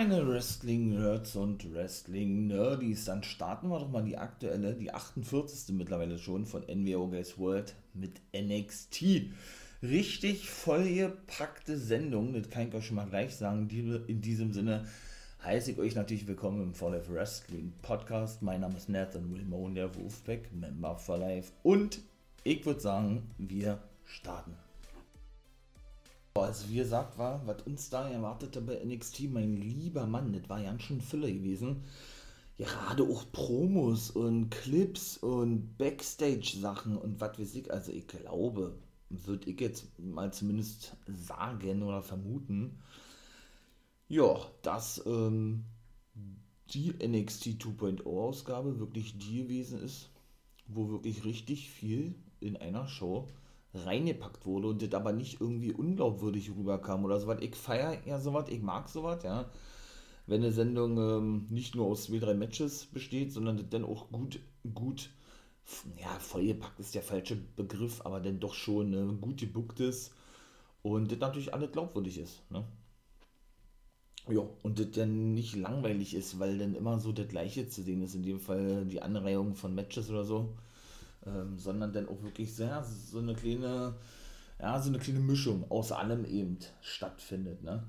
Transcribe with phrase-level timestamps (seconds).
[0.00, 5.74] meine Wrestling-Nerds und Wrestling-Nerdies, dann starten wir doch mal die aktuelle, die 48.
[5.74, 9.26] mittlerweile schon von NWO Guys World mit NXT.
[9.82, 13.68] Richtig vollgepackte Sendung, das kann ich euch schon mal gleich sagen.
[14.08, 14.86] In diesem Sinne
[15.44, 18.40] heiße ich euch natürlich willkommen im Fall of Wrestling Podcast.
[18.40, 21.52] Mein Name ist Nathan Wilmone, der Wolfpack, Member for Life.
[21.62, 22.00] Und
[22.42, 24.54] ich würde sagen, wir starten.
[26.40, 30.62] Also wie gesagt war, was uns da erwartete bei NXT, mein lieber Mann, das war
[30.62, 31.82] ganz schön Fülle gewesen.
[32.56, 37.72] Gerade auch Promos und Clips und Backstage-Sachen und was weiß ich.
[37.72, 38.74] Also ich glaube,
[39.08, 42.78] würde ich jetzt mal zumindest sagen oder vermuten,
[44.08, 45.64] ja, dass ähm,
[46.70, 50.10] die NXT 2.0 Ausgabe wirklich die gewesen ist,
[50.66, 53.26] wo wirklich richtig viel in einer Show
[53.74, 57.38] reingepackt wurde und das aber nicht irgendwie unglaubwürdig rüberkam oder sowas.
[57.40, 59.50] Ich feiere ja sowas, ich mag sowas, ja.
[60.26, 64.10] Wenn eine Sendung ähm, nicht nur aus zwei, drei Matches besteht, sondern das dann auch
[64.10, 64.40] gut,
[64.74, 65.10] gut,
[65.98, 70.12] ja, vollgepackt ist der falsche Begriff, aber dann doch schon äh, gut gebuckt ist
[70.82, 72.64] und das natürlich alles glaubwürdig ist, ne?
[74.28, 78.02] Ja, und das dann nicht langweilig ist, weil dann immer so das Gleiche zu sehen
[78.02, 80.54] ist, in dem Fall die Anreihung von Matches oder so
[81.26, 83.94] ähm, sondern dann auch wirklich sehr so eine kleine,
[84.58, 87.62] ja, so eine kleine Mischung aus allem eben stattfindet.
[87.62, 87.84] Ne?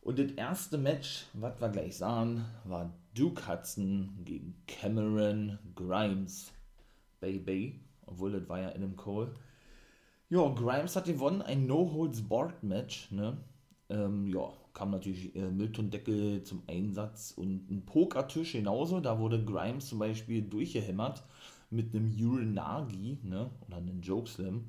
[0.00, 6.52] Und das erste Match, was wir gleich sahen, war Duke Hudson gegen Cameron Grimes.
[7.20, 9.32] Baby, obwohl das war ja in einem Call.
[10.28, 13.12] Ja, Grimes hat gewonnen, ein No-Holds-Barred-Match.
[13.12, 13.36] Ne?
[13.90, 18.98] Ähm, ja, kam natürlich äh, Milton-Deckel zum Einsatz und ein Pokertisch genauso.
[18.98, 21.22] Da wurde Grimes zum Beispiel durchgehämmert
[21.72, 24.66] mit einem Urinagi, ne, oder einem Jokeslam.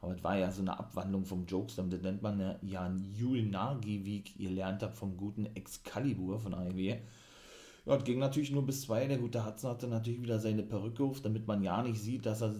[0.00, 4.04] Aber es war ja so eine Abwandlung vom Jokeslam, das nennt man ja, ein Urinagi,
[4.04, 6.98] wie ich gelernt habe vom guten Excalibur von AEW.
[7.86, 9.06] Ja, es ging natürlich nur bis zwei.
[9.06, 12.42] Der gute Hudson hatte natürlich wieder seine Perücke auf, damit man ja nicht sieht, dass
[12.42, 12.54] er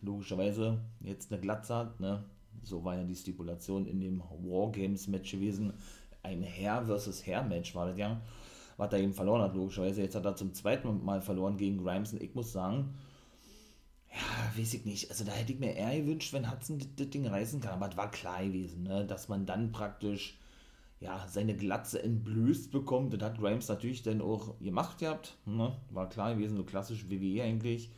[0.00, 2.00] logischerweise jetzt eine Glatze hat.
[2.00, 2.24] Ne?
[2.62, 5.72] So war ja die Stipulation in dem Wargames-Match gewesen.
[6.22, 8.20] Ein Herr versus Herr-Match war das ja.
[8.76, 10.02] Was er eben verloren hat, logischerweise.
[10.02, 12.12] Jetzt hat er zum zweiten Mal verloren gegen Grimes.
[12.12, 12.94] Und ich muss sagen,
[14.14, 15.10] ja, weiß ich nicht.
[15.10, 17.72] Also da hätte ich mir eher gewünscht, wenn Hudson das, Ding reißen kann.
[17.72, 19.04] Aber es war klar gewesen, ne?
[19.04, 20.38] dass man dann praktisch
[21.00, 23.12] ja, seine Glatze entblößt bekommt.
[23.12, 25.36] Das hat Grimes natürlich dann auch gemacht gehabt.
[25.46, 25.76] Ne?
[25.90, 27.90] War klar gewesen, so klassisch WWE eigentlich.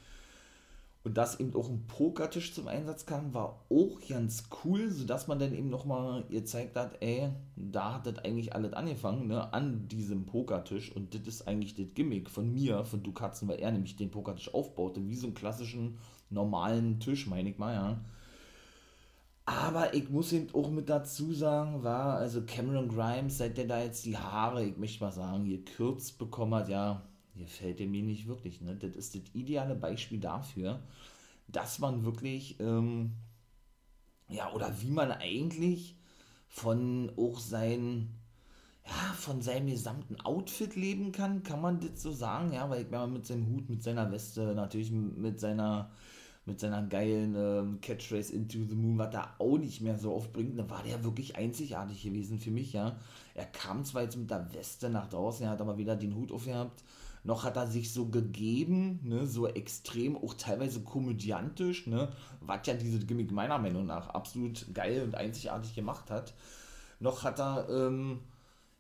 [1.06, 5.38] Und dass eben auch ein Pokertisch zum Einsatz kam, war auch ganz cool, sodass man
[5.38, 10.26] dann eben nochmal gezeigt hat, ey, da hat das eigentlich alles angefangen, ne, an diesem
[10.26, 10.90] Pokertisch.
[10.90, 14.10] Und das ist eigentlich das Gimmick von mir, von Du Katzen, weil er nämlich den
[14.10, 18.00] Pokertisch aufbaute, wie so einen klassischen, normalen Tisch, meine ich mal, ja.
[19.44, 23.80] Aber ich muss eben auch mit dazu sagen, war, also Cameron Grimes, seit der da
[23.80, 28.26] jetzt die Haare, ich möchte mal sagen, gekürzt bekommen hat, ja, gefällt er mir nicht
[28.26, 28.60] wirklich.
[28.60, 28.76] Ne?
[28.76, 30.82] Das ist das ideale Beispiel dafür,
[31.48, 33.12] dass man wirklich, ähm,
[34.28, 35.96] ja, oder wie man eigentlich
[36.48, 38.08] von auch sein,
[38.84, 43.00] ja, von seinem gesamten Outfit leben kann, kann man das so sagen, ja, weil wenn
[43.00, 45.90] man mit seinem Hut, mit seiner Weste, natürlich mit seiner,
[46.44, 50.32] mit seiner geilen ähm, Catchphrase Into the Moon, was da auch nicht mehr so oft
[50.32, 52.96] bringt, dann war der wirklich einzigartig gewesen für mich, ja.
[53.34, 56.30] Er kam zwar jetzt mit der Weste nach draußen, er hat aber wieder den Hut
[56.30, 56.84] aufgehabt,
[57.26, 62.08] noch hat er sich so gegeben, ne, so extrem, auch teilweise komödiantisch, ne,
[62.40, 66.34] was ja diese Gimmick meiner Meinung nach absolut geil und einzigartig gemacht hat.
[67.00, 68.20] Noch hat er, ähm,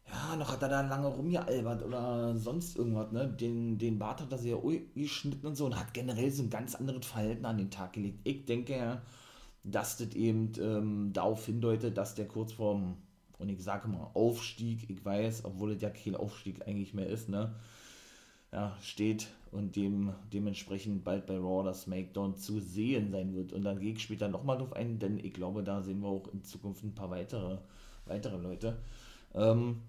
[0.08, 3.28] ja, noch hat er da lange rumgealbert oder sonst irgendwas, ne?
[3.28, 4.58] Den, den Bart hat er sehr
[4.94, 8.20] geschnitten und so und hat generell so ein ganz anderes Verhalten an den Tag gelegt.
[8.24, 9.02] Ich denke
[9.66, 12.96] dass das eben ähm, darauf hindeutet, dass der kurz vorm,
[13.38, 17.28] und ich sage mal, Aufstieg, ich weiß, obwohl es ja kein Aufstieg eigentlich mehr ist,
[17.28, 17.54] ne?
[18.56, 23.52] Ja, steht und dem dementsprechend bald bei Raw oder SmackDown zu sehen sein wird.
[23.52, 26.26] Und dann gehe ich später nochmal drauf ein, denn ich glaube, da sehen wir auch
[26.32, 27.58] in Zukunft ein paar weitere,
[28.06, 28.78] weitere Leute.
[29.34, 29.82] Ähm,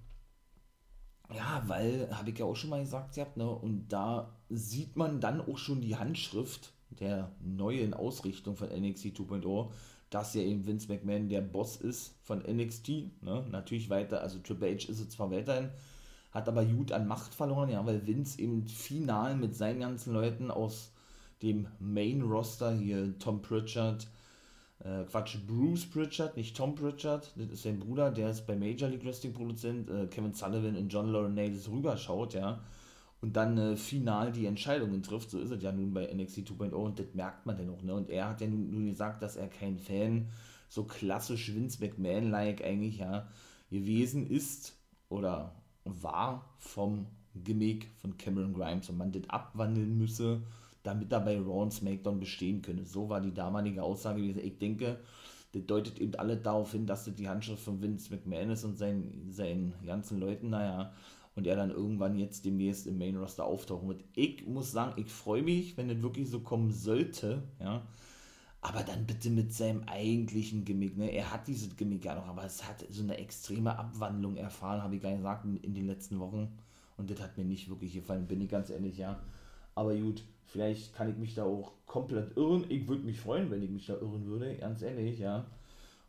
[1.33, 5.22] ja, weil, habe ich ja auch schon mal gesagt, gehabt, ne, und da sieht man
[5.22, 9.72] dann auch schon die Handschrift der neuen Ausrichtung von NXT 2.0,
[10.09, 12.90] dass ja eben Vince McMahon der Boss ist von NXT.
[13.22, 13.46] Ne?
[13.49, 15.70] Natürlich weiter, also Triple H ist es zwar weiterhin,
[16.37, 20.51] hat aber gut an Macht verloren, ja, weil Vince eben final mit seinen ganzen Leuten
[20.51, 20.91] aus
[21.41, 24.07] dem Main-Roster, hier Tom Pritchard,
[24.84, 28.87] äh, Quatsch, Bruce Pritchard, nicht Tom Pritchard, das ist sein Bruder, der ist bei Major
[28.87, 32.61] League Wrestling Produzent, äh, Kevin Sullivan und John Laurinaitis rüberschaut, ja,
[33.22, 36.72] und dann äh, final die Entscheidungen trifft, so ist es ja nun bei NXT 2.0
[36.73, 39.37] und das merkt man dann auch, ne, und er hat ja nun, nun gesagt, dass
[39.37, 40.29] er kein Fan,
[40.69, 43.28] so klassisch Vince McMahon-like eigentlich, ja,
[43.72, 44.78] gewesen ist,
[45.09, 45.55] oder
[46.01, 47.07] war vom
[47.43, 50.41] Gimmick von Cameron Grimes und man das abwandeln müsse,
[50.84, 52.85] damit er bei Raw SmackDown bestehen könne.
[52.85, 54.45] So war die damalige Aussage gewesen.
[54.45, 54.99] Ich denke,
[55.53, 58.78] das deutet eben alle darauf hin, dass das die Handschrift von Vince McMahon ist und
[58.78, 60.93] seinen, seinen ganzen Leuten, naja,
[61.35, 64.03] und er dann irgendwann jetzt demnächst im Main Roster auftauchen wird.
[64.16, 67.85] Ich muss sagen, ich freue mich, wenn das wirklich so kommen sollte, ja.
[68.67, 71.09] Aber dann bitte mit seinem eigentlichen Gimmick, ne?
[71.09, 74.97] Er hat dieses Gimmick ja noch, aber es hat so eine extreme Abwandlung erfahren, habe
[74.97, 76.49] ich gar gesagt, in, in den letzten Wochen.
[76.97, 79.22] Und das hat mir nicht wirklich gefallen, bin ich ganz ehrlich, ja.
[79.73, 82.66] Aber gut, vielleicht kann ich mich da auch komplett irren.
[82.67, 85.46] Ich würde mich freuen, wenn ich mich da irren würde, ganz ehrlich, ja.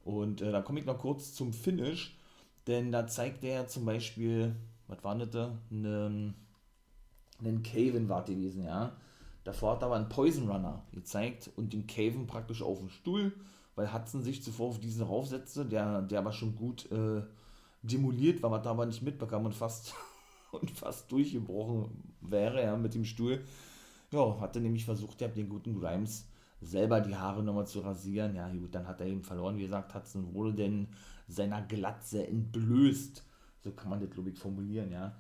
[0.05, 2.19] Und äh, da komme ich noch kurz zum Finish,
[2.67, 4.57] denn da zeigt er zum Beispiel,
[4.89, 5.57] was war das da?
[5.71, 6.35] Einen,
[7.39, 8.97] einen Caven war gewesen, ja.
[9.49, 13.33] Davor hat er aber einen Poison Runner gezeigt und den Caven praktisch auf dem Stuhl,
[13.77, 17.23] weil Hudson sich zuvor auf diesen raufsetzte, der, der aber schon gut äh,
[17.81, 19.95] demoliert war, was er aber nicht mitbekam und fast,
[20.53, 21.89] und fast durchgebrochen
[22.21, 23.43] wäre, ja, mit dem Stuhl.
[24.13, 26.27] Ja, hatte nämlich versucht, ja, den guten Grimes
[26.61, 28.37] selber die Haare nochmal zu rasieren.
[28.37, 29.57] Ja, gut, dann hat er eben verloren.
[29.57, 30.89] Wie gesagt, Hudson wurde denn
[31.27, 33.25] seiner Glatze entblößt.
[33.65, 35.17] So kann man das, glaube ich, formulieren, ja.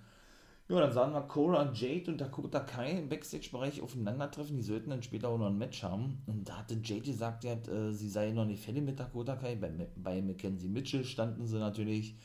[0.70, 4.56] Ja, dann sahen wir Cora, Jade und Dakota Kai im Backstage-Bereich aufeinandertreffen.
[4.56, 6.22] Die sollten dann später auch noch ein Match haben.
[6.26, 9.56] Und da hatte Jade gesagt, ja, äh, sie sei noch nicht fertig mit Dakota Kai.
[9.56, 12.16] Bei, bei Mackenzie Mitchell standen sie natürlich.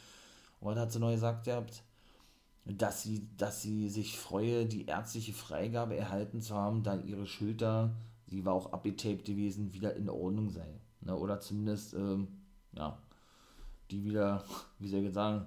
[0.59, 1.65] Und da hat sie noch gesagt, ja,
[2.65, 7.95] dass sie, dass sie sich freue, die ärztliche Freigabe erhalten zu haben, da ihre Schulter,
[8.27, 10.67] die war auch abgetaped gewesen, wieder in Ordnung sei.
[10.99, 11.15] Ne?
[11.15, 12.27] Oder zumindest, ähm,
[12.75, 12.97] ja,
[13.89, 14.43] die wieder,
[14.79, 15.45] wie soll ich jetzt sagen,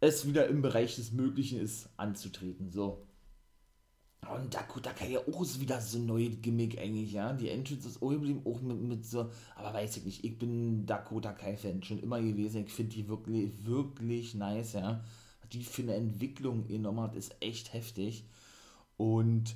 [0.00, 2.70] es wieder im Bereich des Möglichen ist, anzutreten.
[2.70, 3.06] So.
[4.34, 7.32] Und Dakota Kai ja auch wieder so ein neues Gimmick eigentlich, ja.
[7.32, 8.12] Die Entrance ist auch
[8.44, 12.64] auch mit, mit so, aber weiß ich nicht, ich bin Dakota Kai-Fan schon immer gewesen.
[12.66, 15.04] Ich finde die wirklich, wirklich nice, ja.
[15.52, 18.24] Die für eine Entwicklung genommen hat, ist echt heftig.
[18.96, 19.54] Und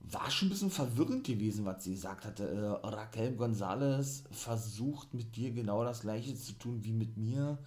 [0.00, 2.48] war schon ein bisschen verwirrend gewesen, was sie gesagt hatte.
[2.48, 7.58] Äh, Raquel Gonzalez versucht mit dir genau das gleiche zu tun wie mit mir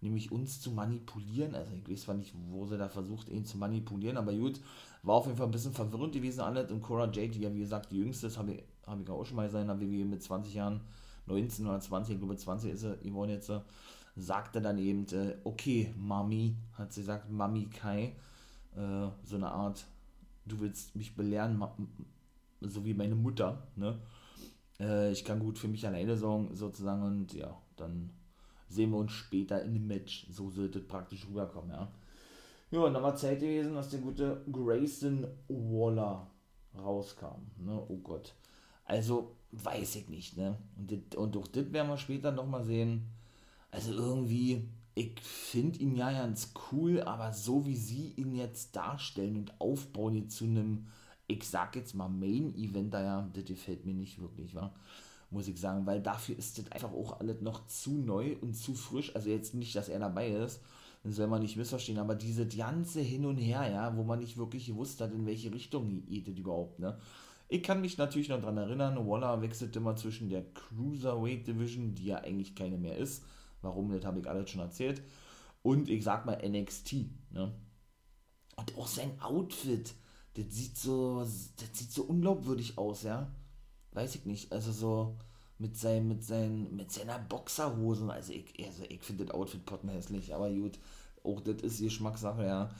[0.00, 1.54] nämlich uns zu manipulieren.
[1.54, 4.60] Also ich weiß zwar nicht, wo sie da versucht, ihn zu manipulieren, aber gut,
[5.02, 6.70] war auf jeden Fall ein bisschen verwirrend gewesen alles.
[6.70, 9.24] Und Cora Jade, die ja wie gesagt die jüngste ist, habe ich, hab ich auch
[9.24, 10.80] schon mal gesagt, in der WWE mit 20 Jahren,
[11.26, 13.52] 19 oder 20, ich glaube 20 ist sie geworden jetzt,
[14.16, 18.16] sagte dann eben, äh, okay, Mami, hat sie gesagt, Mami Kai,
[18.76, 19.86] äh, so eine Art,
[20.46, 21.62] du willst mich belehren,
[22.60, 23.98] so wie meine Mutter, ne?
[24.78, 28.10] Äh, ich kann gut für mich alleine sorgen, sozusagen, und ja, dann
[28.70, 30.26] sehen wir uns später in dem Match.
[30.30, 31.92] So sollte praktisch rüberkommen, ja.
[32.70, 36.30] Ja, und dann war Zeit gewesen, dass der gute Grayson Waller
[36.78, 37.42] rauskam.
[37.58, 37.82] Ne?
[37.88, 38.32] Oh Gott.
[38.84, 40.56] Also, weiß ich nicht, ne?
[40.76, 43.06] Und, dit, und auch das werden wir später nochmal sehen.
[43.72, 49.36] Also irgendwie, ich finde ihn ja ganz cool, aber so wie sie ihn jetzt darstellen
[49.36, 50.86] und aufbauen zu einem,
[51.26, 54.72] ich sag jetzt mal Main-Event, ja, das gefällt mir nicht wirklich, wa?
[55.30, 58.74] Muss ich sagen, weil dafür ist das einfach auch alles noch zu neu und zu
[58.74, 59.14] frisch.
[59.14, 60.60] Also jetzt nicht, dass er dabei ist,
[61.02, 64.36] das soll man nicht missverstehen, aber diese ganze Hin und Her, ja, wo man nicht
[64.36, 66.98] wirklich gewusst hat, in welche Richtung geht das überhaupt, ne?
[67.52, 72.04] Ich kann mich natürlich noch daran erinnern, Waller wechselt immer zwischen der Cruiserweight Division, die
[72.06, 73.24] ja eigentlich keine mehr ist.
[73.60, 75.02] Warum, das habe ich alles schon erzählt.
[75.62, 76.92] Und ich sag mal NXT,
[77.30, 77.52] ne?
[78.56, 79.94] Und auch sein Outfit,
[80.34, 83.32] das sieht so, das sieht so unglaubwürdig aus, ja
[83.92, 85.18] weiß ich nicht, also so
[85.60, 89.90] mit seinem, mit seinen, mit seiner Boxerhosen, also ich, also ich finde das Outfit potten
[89.90, 90.78] hässlich, aber gut,
[91.22, 92.70] auch das ist Geschmackssache, ja.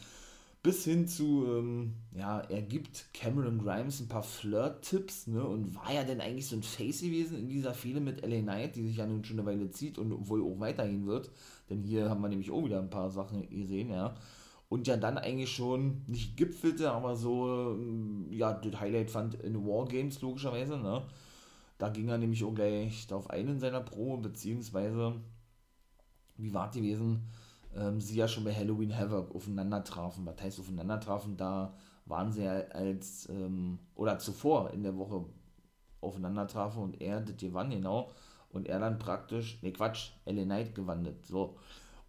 [0.62, 5.92] Bis hin zu, ähm, ja, er gibt Cameron Grimes ein paar Flirt-Tipps, ne, und war
[5.92, 8.96] ja denn eigentlich so ein Face gewesen in dieser Fehde mit LA Knight, die sich
[8.96, 11.30] ja nun schon eine Weile zieht und wohl auch weiterhin wird,
[11.68, 14.14] denn hier haben wir nämlich auch wieder ein paar Sachen gesehen, ja.
[14.70, 19.66] Und ja dann eigentlich schon nicht gipfelte, aber so, ähm, ja, das Highlight fand in
[19.66, 21.02] Wargames logischerweise, ne?
[21.80, 25.14] Da ging er nämlich auch gleich darauf ein in seiner Pro, beziehungsweise,
[26.36, 27.26] wie war die gewesen,
[27.74, 30.26] ähm, sie ja schon bei Halloween Havoc aufeinander trafen.
[30.26, 31.36] Was heißt aufeinander trafen?
[31.36, 35.24] Da waren sie ja als, ähm, oder zuvor in der Woche
[36.02, 38.10] aufeinander trafen und er das gewann, genau.
[38.50, 41.56] Und er dann praktisch, ne Quatsch, LA Knight gewandelt, so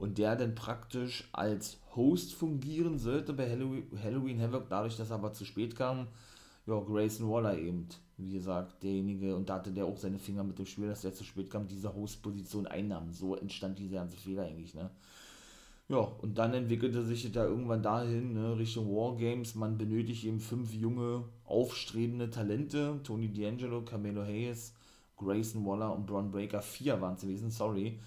[0.02, 5.18] und der dann praktisch als Host fungieren sollte bei Halloween, Halloween Havoc, dadurch, dass er
[5.18, 6.08] aber zu spät kam.
[6.66, 7.88] Ja, Grayson Waller eben,
[8.22, 11.14] wie gesagt, derjenige, und da hatte der auch seine Finger mit dem Spiel, dass der
[11.14, 13.12] zu spät kam, diese Host-Position einnahm.
[13.12, 14.90] So entstand diese ganze Fehler eigentlich, ne?
[15.90, 19.56] Ja, und dann entwickelte sich da irgendwann dahin, ne, Richtung Wargames.
[19.56, 23.02] Man benötigt eben fünf junge, aufstrebende Talente.
[23.04, 24.74] Tony D'Angelo, Camelo Hayes,
[25.18, 26.62] Grayson Waller und Braun Breaker.
[26.62, 28.00] Vier waren es gewesen, sorry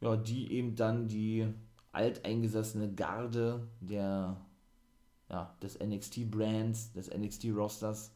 [0.00, 1.46] ja, die eben dann die
[1.92, 4.36] alteingesessene Garde der,
[5.28, 8.12] ja, des NXT-Brands, des NXT-Rosters.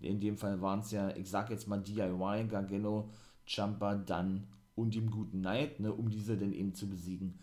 [0.00, 3.10] In dem Fall waren es ja, ich sag jetzt mal DIY, Gargano,
[3.46, 7.38] Champa, Dunn und dem guten Knight, ne, um diese dann eben zu besiegen.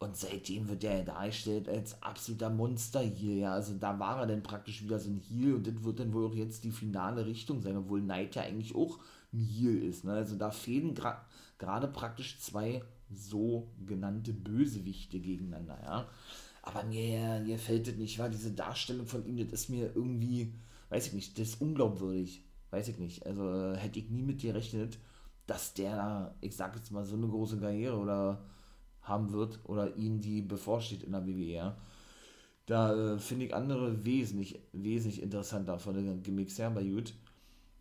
[0.00, 3.52] Und seitdem wird er dargestellt als absoluter Monster hier, ja.
[3.52, 6.26] Also da war er dann praktisch wieder so ein Heal und das wird dann wohl
[6.26, 8.98] auch jetzt die finale Richtung sein, obwohl Knight ja eigentlich auch
[9.32, 10.04] ein Heal ist.
[10.04, 10.12] Ne?
[10.12, 11.20] Also da fehlen gerade
[11.58, 16.06] gra praktisch zwei sogenannte Bösewichte gegeneinander, ja.
[16.62, 20.52] Aber mir, mir fällt das nicht, war diese Darstellung von ihm, das ist mir irgendwie,
[20.90, 22.44] weiß ich nicht, das ist unglaubwürdig.
[22.70, 23.26] Weiß ich nicht.
[23.26, 24.98] Also äh, hätte ich nie mit gerechnet,
[25.46, 28.44] dass der, ich sag jetzt mal, so eine große Karriere oder
[29.02, 31.74] haben wird oder ihnen die bevorsteht in der WWE.
[32.66, 37.14] Da äh, finde ich andere wesentlich, wesentlich interessanter von den Gimmicks her bei Jut.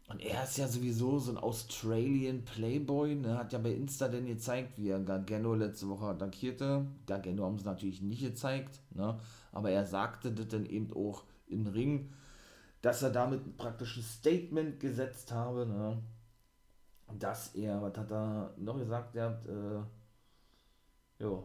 [0.09, 3.37] Und er ist ja sowieso so ein Australian Playboy, ne?
[3.37, 6.85] hat ja bei Insta denn gezeigt, wie er Gargano letzte Woche attackierte.
[7.05, 9.19] Gargano haben sie natürlich nicht gezeigt, ne?
[9.51, 12.13] aber er sagte das dann eben auch im Ring,
[12.88, 16.01] dass er damit ein praktisches Statement gesetzt habe, ne?
[17.20, 19.82] dass er, was hat er noch gesagt, er hat, äh,
[21.22, 21.44] ja,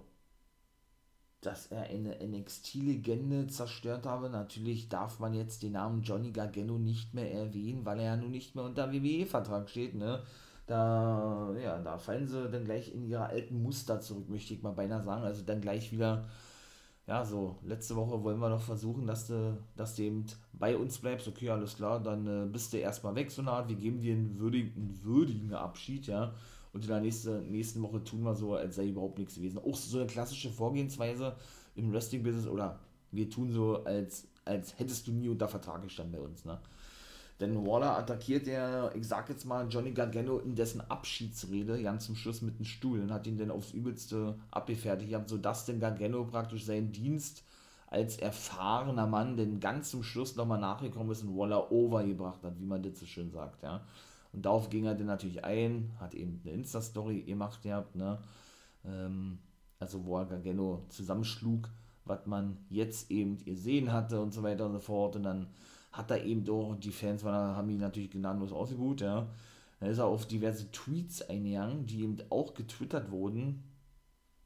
[1.41, 4.31] dass er eine NXT-Legende zerstört habe.
[4.31, 8.31] Natürlich darf man jetzt den Namen Johnny Gargano nicht mehr erwähnen, weil er ja nun
[8.31, 10.23] nicht mehr unter WWE-Vertrag steht, ne?
[10.67, 14.75] Da, ja, da fallen sie dann gleich in ihre alten Muster zurück, möchte ich mal
[14.75, 15.25] beinahe sagen.
[15.25, 16.29] Also dann gleich wieder,
[17.09, 20.25] ja, so, letzte Woche wollen wir noch versuchen, dass du, dass du eben
[20.63, 21.27] bei uns bleibst.
[21.27, 23.69] Okay, alles klar, dann äh, bist du erstmal weg, so eine Art.
[23.69, 26.33] Wir geben dir einen würdigen, einen würdigen Abschied, ja
[26.73, 29.59] und in der nächsten, nächsten Woche tun wir so, als sei überhaupt nichts gewesen.
[29.59, 31.37] Auch so eine klassische Vorgehensweise
[31.75, 32.79] im Wrestling-Business oder
[33.11, 36.59] wir tun so, als, als hättest du nie unter Vertrag gestanden bei uns, ne?
[37.41, 42.15] Denn Waller attackiert er, ich sag jetzt mal, Johnny Gargano in dessen Abschiedsrede, ganz zum
[42.15, 46.65] Schluss mit dem Stuhl und hat ihn dann aufs Übelste abgefertigt, sodass denn Gargano praktisch
[46.65, 47.43] seinen Dienst
[47.93, 52.65] als erfahrener Mann denn ganz zum Schluss nochmal nachgekommen ist und Waller overgebracht hat, wie
[52.65, 53.83] man das so schön sagt, ja.
[54.33, 58.19] Und darauf ging er dann natürlich ein, hat eben eine Insta-Story gemacht gehabt, ne?
[58.87, 59.39] Ähm,
[59.79, 61.69] also wo er Gargano zusammenschlug,
[62.07, 65.17] was man jetzt eben gesehen hatte und so weiter und so fort.
[65.17, 65.49] Und dann
[65.93, 69.27] hat er eben doch, die Fans waren, haben ihn natürlich gnadenlos ausgebucht, ja.
[69.81, 73.65] Dann ist er auf diverse Tweets eingegangen, die eben auch getwittert wurden,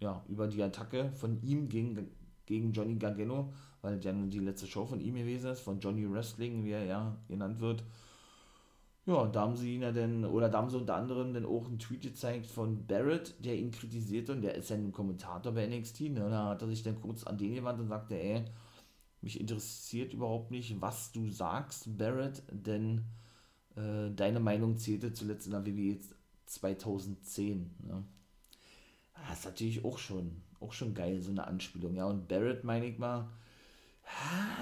[0.01, 2.11] ja, über die Attacke von ihm gegen,
[2.47, 6.65] gegen Johnny Gargano, weil ja die letzte Show von ihm gewesen ist, von Johnny Wrestling,
[6.65, 7.85] wie er ja genannt wird.
[9.07, 11.67] Ja, da haben sie ihn ja dann, oder da haben sie unter anderem dann auch
[11.67, 15.67] einen Tweet gezeigt von Barrett, der ihn kritisierte und der ist ja ein Kommentator bei
[15.67, 16.29] NXT, ne?
[16.29, 18.45] Da hat er sich dann kurz an den gewandt und sagte, ey,
[19.21, 23.05] mich interessiert überhaupt nicht, was du sagst, Barrett, denn
[23.77, 26.01] äh, deine Meinung zählte zuletzt in der WWE
[26.47, 28.05] 2010, ne?
[29.29, 32.87] Das ist natürlich auch schon, auch schon geil, so eine Anspielung, ja, und Barrett, meine
[32.87, 33.29] ich mal,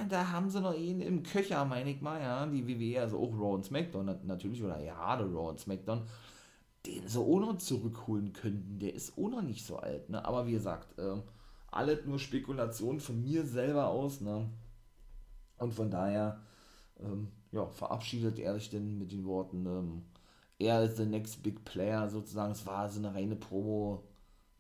[0.09, 3.33] da haben sie noch ihn im Köcher, meine ich mal, ja, die WWE, also auch
[3.33, 6.03] Raw und SmackDown natürlich, oder gerade Raw und SmackDown,
[6.87, 8.79] den sie auch noch zurückholen könnten.
[8.79, 10.25] Der ist auch noch nicht so alt, ne?
[10.25, 11.17] Aber wie gesagt, äh,
[11.71, 14.49] alles nur Spekulation von mir selber aus, ne?
[15.59, 16.41] Und von daher,
[17.01, 20.03] ähm, ja, verabschiedet er sich denn mit den Worten, ähm,
[20.59, 22.53] er ist the next big player sozusagen.
[22.53, 24.05] Es war so eine reine Promo,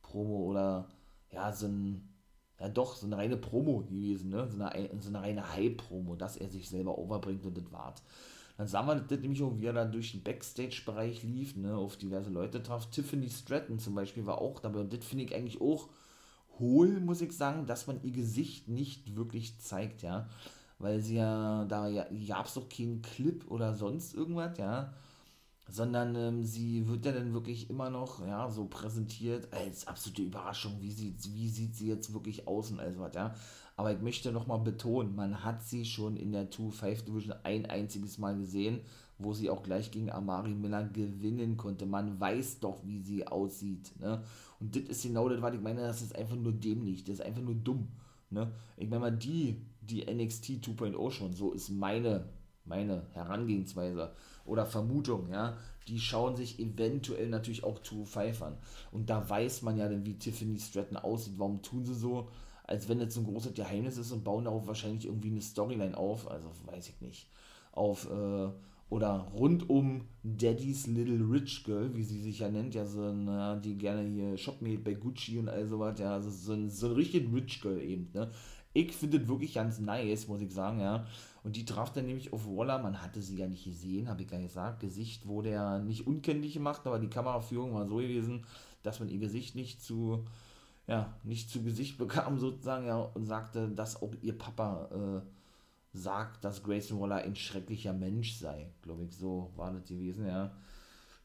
[0.02, 0.88] Promo oder
[1.34, 2.08] ja, so ein
[2.60, 4.48] ja doch so eine reine Promo gewesen, ne?
[4.48, 8.02] so, eine, so eine reine Hype-Promo, dass er sich selber overbringt und das war's.
[8.56, 11.96] Dann sahen wir das nämlich auch, wie er dann durch den Backstage-Bereich lief, ne, auf
[11.96, 12.88] diverse Leute traf.
[12.88, 15.88] Tiffany Stratton zum Beispiel war auch dabei und das finde ich eigentlich auch
[16.60, 20.28] hohl, muss ich sagen, dass man ihr Gesicht nicht wirklich zeigt, ja.
[20.78, 24.92] Weil sie ja, da ja, gab es doch keinen Clip oder sonst irgendwas, ja
[25.68, 30.76] sondern ähm, sie wird ja dann wirklich immer noch ja so präsentiert als absolute Überraschung,
[30.80, 33.34] wie sieht, wie sieht sie jetzt wirklich aus und alles was, ja.
[33.76, 38.18] Aber ich möchte nochmal betonen, man hat sie schon in der 2-5 Division ein einziges
[38.18, 38.80] Mal gesehen,
[39.18, 41.86] wo sie auch gleich gegen Amari Miller gewinnen konnte.
[41.86, 43.98] Man weiß doch, wie sie aussieht.
[43.98, 44.22] Ne?
[44.60, 47.24] Und das ist genau das, was ich meine, das ist einfach nur dämlich, das ist
[47.24, 47.88] einfach nur dumm.
[48.30, 48.52] Ne?
[48.76, 52.28] Ich meine mal, die, die NXT 2.0 schon, so ist meine,
[52.64, 54.12] meine Herangehensweise
[54.44, 55.56] oder Vermutung, ja,
[55.88, 58.56] die schauen sich eventuell natürlich auch Five an.
[58.92, 61.34] Und da weiß man ja dann, wie Tiffany Stratton aussieht.
[61.38, 62.28] Warum tun sie so,
[62.64, 65.96] als wenn das so ein großes Geheimnis ist und bauen darauf wahrscheinlich irgendwie eine Storyline
[65.96, 66.30] auf?
[66.30, 67.28] Also weiß ich nicht.
[67.72, 68.48] Auf, äh,
[68.90, 73.60] oder rund um Daddy's Little Rich Girl, wie sie sich ja nennt, ja, so eine,
[73.62, 76.92] die gerne hier shoppen bei Gucci und all sowas, ja, also so ein, so ein
[76.92, 78.30] richtig Rich Girl eben, ne.
[78.76, 81.06] Ich finde das wirklich ganz nice, muss ich sagen, ja.
[81.44, 82.78] Und die traf dann nämlich auf Waller.
[82.78, 84.80] Man hatte sie ja nicht gesehen, habe ich ja gesagt.
[84.80, 88.44] Gesicht wurde ja nicht unkenntlich gemacht, aber die Kameraführung war so gewesen,
[88.82, 90.24] dass man ihr Gesicht nicht zu,
[90.86, 94.88] ja, nicht zu Gesicht bekam sozusagen, ja, und sagte, dass auch ihr Papa
[95.22, 98.70] äh, sagt, dass Grayson Waller ein schrecklicher Mensch sei.
[98.82, 100.50] Glaube ich, so war das gewesen, ja.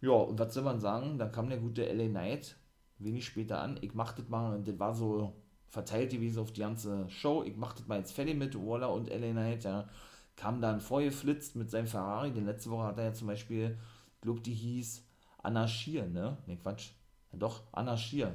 [0.02, 1.18] Ja, und was soll man sagen?
[1.18, 2.58] Da kam der gute LA Knight
[3.00, 3.78] wenig später an.
[3.82, 5.34] Ich mach das mal, und das war so
[5.70, 7.44] verteilt gewesen auf die ganze Show.
[7.44, 9.88] Ich mach das mal jetzt fertig mit Waller und LA Knight, ja.
[10.40, 12.32] Kam dann vorgeflitzt mit seinem Ferrari.
[12.32, 13.78] Denn letzte Woche hat er ja zum Beispiel,
[14.22, 15.04] glaub die hieß
[15.44, 16.38] Anarchier, ne?
[16.48, 16.92] Ne, Quatsch.
[17.34, 18.34] Ja, doch, Anarchier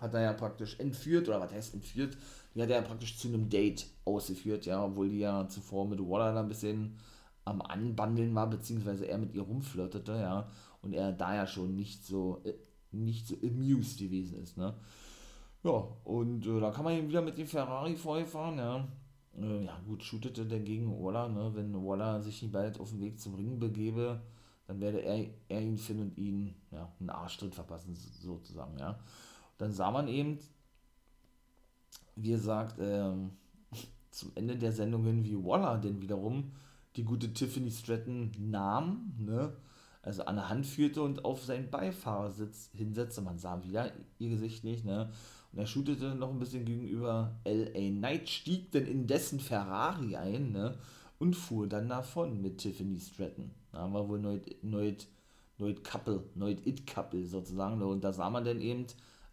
[0.00, 2.16] hat er ja praktisch entführt, oder was heißt entführt?
[2.54, 6.00] Die hat er ja praktisch zu einem Date ausgeführt, ja, obwohl die ja zuvor mit
[6.00, 6.98] Waller da ein bisschen
[7.44, 10.48] am Anbandeln war, beziehungsweise er mit ihr rumflirtete, ja,
[10.80, 12.54] und er da ja schon nicht so, äh,
[12.92, 14.74] nicht so amused gewesen ist, ne.
[15.62, 18.88] Ja, und äh, da kann man eben wieder mit dem Ferrari vorfahren, ja.
[19.38, 23.00] Äh, ja, gut, shootete der gegen Waller, ne, wenn Waller sich nicht bald auf den
[23.00, 24.20] Weg zum Ring begebe,
[24.66, 28.98] dann werde er, er ihn finden und ihn, ja, einen Arschtritt verpassen, sozusagen, ja
[29.60, 30.38] dann sah man eben,
[32.16, 33.32] wie gesagt, ähm,
[34.10, 36.52] zum Ende der Sendung hin, wie Waller denn wiederum
[36.96, 39.54] die gute Tiffany Stratton nahm, ne?
[40.02, 43.20] also an der Hand führte und auf seinen Beifahrersitz hinsetzte.
[43.20, 45.12] Man sah wieder ihr Gesicht nicht, ne?
[45.52, 47.90] Und er shootete noch ein bisschen gegenüber L.A.
[47.90, 50.78] Knight, stieg dann in dessen Ferrari ein, ne?
[51.18, 53.50] Und fuhr dann davon mit Tiffany Stratton.
[53.72, 55.06] Da haben wir wohl neues, neues,
[55.58, 57.78] neues Couple, neues It-Couple sozusagen.
[57.78, 57.86] Ne?
[57.86, 58.86] Und da sah man dann eben,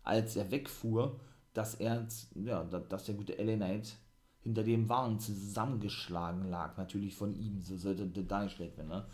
[0.03, 1.17] als er wegfuhr,
[1.53, 2.05] dass er,
[2.35, 3.95] ja, dass der gute LA Knight
[4.41, 9.05] hinter dem Wagen zusammengeschlagen lag, natürlich von ihm, so sollte der dargestellt werden, ne?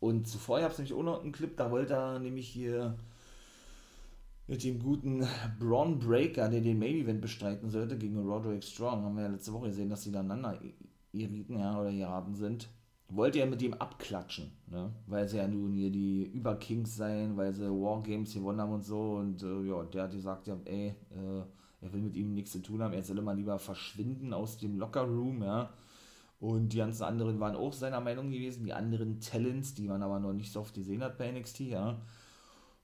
[0.00, 2.98] Und zuvor gab es nämlich auch noch einen Clip, da wollte er nämlich hier
[4.46, 5.26] mit dem guten
[5.58, 9.52] Braun Breaker, der den Main Event bestreiten sollte, gegen Roderick Strong, haben wir ja letzte
[9.52, 10.58] Woche gesehen, dass sie aneinander
[11.12, 12.68] irriten, ja, oder geraten sind
[13.08, 14.92] wollte er mit ihm abklatschen, ne?
[15.06, 19.16] weil sie ja nun hier die Überkings seien, weil sie Wargames gewonnen haben und so.
[19.16, 21.42] Und äh, ja, der hat gesagt, ja, ey, äh,
[21.80, 24.78] er will mit ihm nichts zu tun haben, er soll immer lieber verschwinden aus dem
[24.78, 25.70] Lockerroom, ja.
[26.40, 30.18] Und die ganzen anderen waren auch seiner Meinung gewesen, die anderen Talents, die man aber
[30.18, 32.00] noch nicht so oft gesehen hat bei NXT, ja.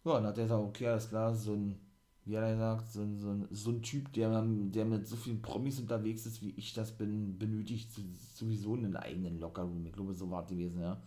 [0.04, 1.80] Ja, dann hat er gesagt, okay, alles klar, so ein
[2.26, 6.26] wie er sagt, so, so, so ein Typ, der, der mit so vielen Promis unterwegs
[6.26, 7.90] ist, wie ich das bin, benötigt
[8.36, 9.86] sowieso einen eigenen Lockerroom.
[9.86, 11.02] Ich glaube, so war es gewesen, ja.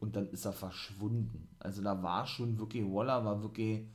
[0.00, 1.48] Und dann ist er verschwunden.
[1.60, 3.86] Also da war schon wirklich, Waller war wirklich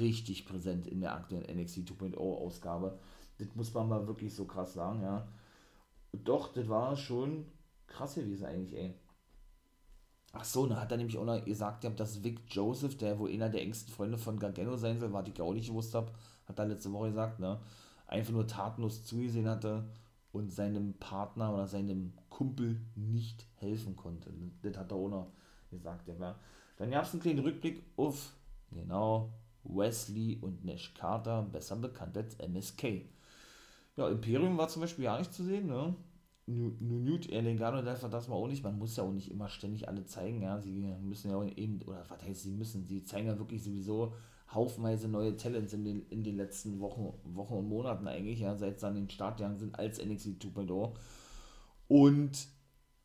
[0.00, 2.98] richtig präsent in der aktuellen NXT 2.0 Ausgabe.
[3.38, 5.28] Das muss man mal wirklich so krass sagen, ja.
[6.24, 7.46] Doch, das war schon
[7.86, 8.94] krass gewesen eigentlich, ey.
[10.36, 13.48] Ach so, da hat er nämlich auch noch gesagt, dass Vic Joseph, der wohl einer
[13.48, 16.10] der engsten Freunde von Gargano sein soll, was ich auch nicht gewusst habe,
[16.46, 17.60] hat er letzte Woche gesagt, ne?
[18.08, 19.84] Einfach nur tatenlos zugesehen hatte
[20.32, 24.32] und seinem Partner oder seinem Kumpel nicht helfen konnte.
[24.62, 25.32] Das hat er auch noch
[25.70, 26.34] gesagt, ja.
[26.76, 28.34] Dann gab es einen kleinen Rückblick auf,
[28.72, 33.06] genau, Wesley und Nash Carter, besser bekannt als MSK.
[33.96, 35.94] Ja, Imperium war zum Beispiel ja nicht zu sehen, ne?
[36.46, 40.04] Newt Erlingano darf das mal auch nicht, man muss ja auch nicht immer ständig alle
[40.04, 43.38] zeigen, ja, sie müssen ja auch eben, oder was heißt sie müssen, sie zeigen ja
[43.38, 44.14] wirklich sowieso
[44.52, 48.78] haufenweise neue Talents in den, in den letzten Wochen, Wochen und Monaten eigentlich, ja, seit
[48.78, 50.92] sie an den Startjahren sind als NXT 2.0
[51.88, 52.48] und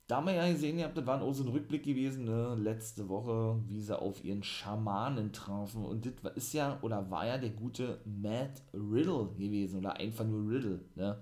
[0.10, 3.10] da haben wir ja gesehen, habt, das war auch so ein Rückblick gewesen, ne, letzte
[3.10, 5.86] Woche, wie sie auf ihren Schamanen trafen.
[5.86, 10.50] Und das ist ja, oder war ja der gute Matt Riddle gewesen, oder einfach nur
[10.50, 11.20] Riddle, ne,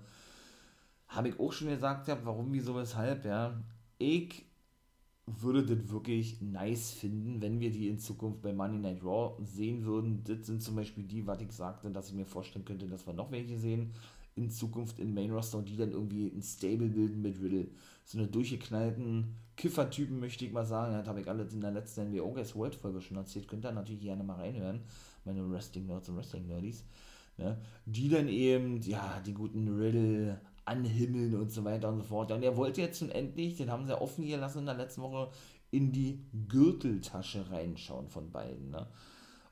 [1.08, 3.60] habe ich auch schon gesagt, ja, warum, wieso, weshalb, ja.
[3.98, 4.44] Ich
[5.26, 9.84] würde das wirklich nice finden, wenn wir die in Zukunft bei Money Night Raw sehen
[9.84, 10.22] würden.
[10.24, 13.12] Das sind zum Beispiel die, was ich sagte, dass ich mir vorstellen könnte, dass wir
[13.12, 13.92] noch welche sehen
[14.36, 17.68] in Zukunft in Main Roster und die dann irgendwie ein Stable bilden mit Riddle.
[18.04, 20.94] So eine durchgeknallten Kiffertypen, möchte ich mal sagen.
[20.94, 23.48] Das habe ich alles in der letzten NWO Guys World Folge schon erzählt.
[23.48, 24.80] Könnt ihr natürlich gerne mal reinhören.
[25.24, 26.84] Meine Wrestling Nerds und Wrestling Nerdies.
[27.36, 27.58] Ne?
[27.84, 32.30] Die dann eben, ja, die guten Riddle, anhimmeln und so weiter und so fort.
[32.30, 35.30] Und er wollte jetzt nun endlich, den haben sie offen gelassen in der letzten Woche,
[35.70, 38.70] in die Gürteltasche reinschauen von beiden.
[38.70, 38.86] Ne?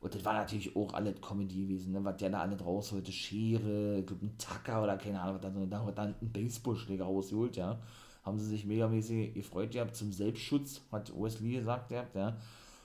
[0.00, 2.04] Und das war natürlich auch alles Comedy gewesen, ne?
[2.04, 5.98] was der da alles rausholte, Schere, ein Tacker oder keine Ahnung, was da, da hat
[5.98, 7.78] dann ein Baseballschläger rausgeholt, ja.
[8.22, 12.04] Haben sie sich megamäßig gefreut gehabt zum Selbstschutz, hat Wesley gesagt, ja.
[12.14, 12.36] ja.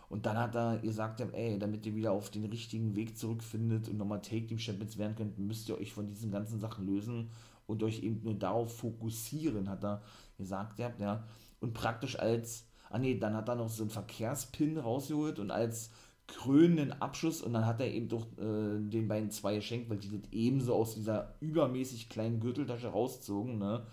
[0.07, 3.97] Und dann hat er gesagt, ey, damit ihr wieder auf den richtigen Weg zurückfindet und
[3.97, 7.29] nochmal Take Team Champions werden könnt, müsst ihr euch von diesen ganzen Sachen lösen
[7.71, 10.01] und euch eben nur darauf fokussieren, hat er
[10.37, 11.23] gesagt, ja, ja.
[11.59, 15.91] Und praktisch als, ah nee, dann hat er noch so einen Verkehrspin rausgeholt und als
[16.27, 20.09] krönenden Abschluss und dann hat er eben doch äh, den beiden zwei geschenkt, weil die
[20.09, 23.85] das ebenso aus dieser übermäßig kleinen Gürteltasche rauszogen, ne,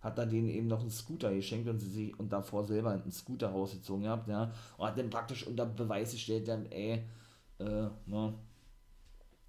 [0.00, 3.10] hat er denen eben noch einen Scooter geschenkt und sie sich und davor selber einen
[3.10, 7.02] Scooter rausgezogen gehabt, ja, und hat dann praktisch unter Beweis gestellt, dann, ey,
[7.58, 8.34] äh, ne,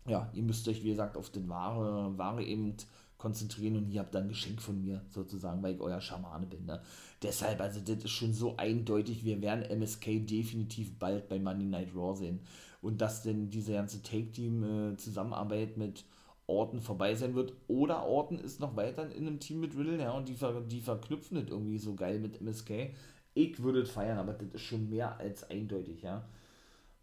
[0.08, 2.76] ja, ihr müsst euch, wie gesagt, auf den Ware, Ware eben
[3.22, 6.66] konzentrieren und ihr habt dann ein Geschenk von mir sozusagen, weil ich euer Schamane bin.
[6.66, 6.82] Ne?
[7.22, 11.96] Deshalb, also das ist schon so eindeutig, wir werden MSK definitiv bald bei Monday Night
[11.96, 12.40] Raw sehen.
[12.82, 16.04] Und dass denn diese ganze Take-Team-Zusammenarbeit äh, mit
[16.48, 17.54] Orton vorbei sein wird.
[17.68, 20.82] Oder Orton ist noch weiter in einem Team mit Riddle, ja, und die, ver die
[20.82, 22.90] verknüpfen das irgendwie so geil mit MSK.
[23.36, 26.28] Ich würde es feiern, aber das ist schon mehr als eindeutig, ja.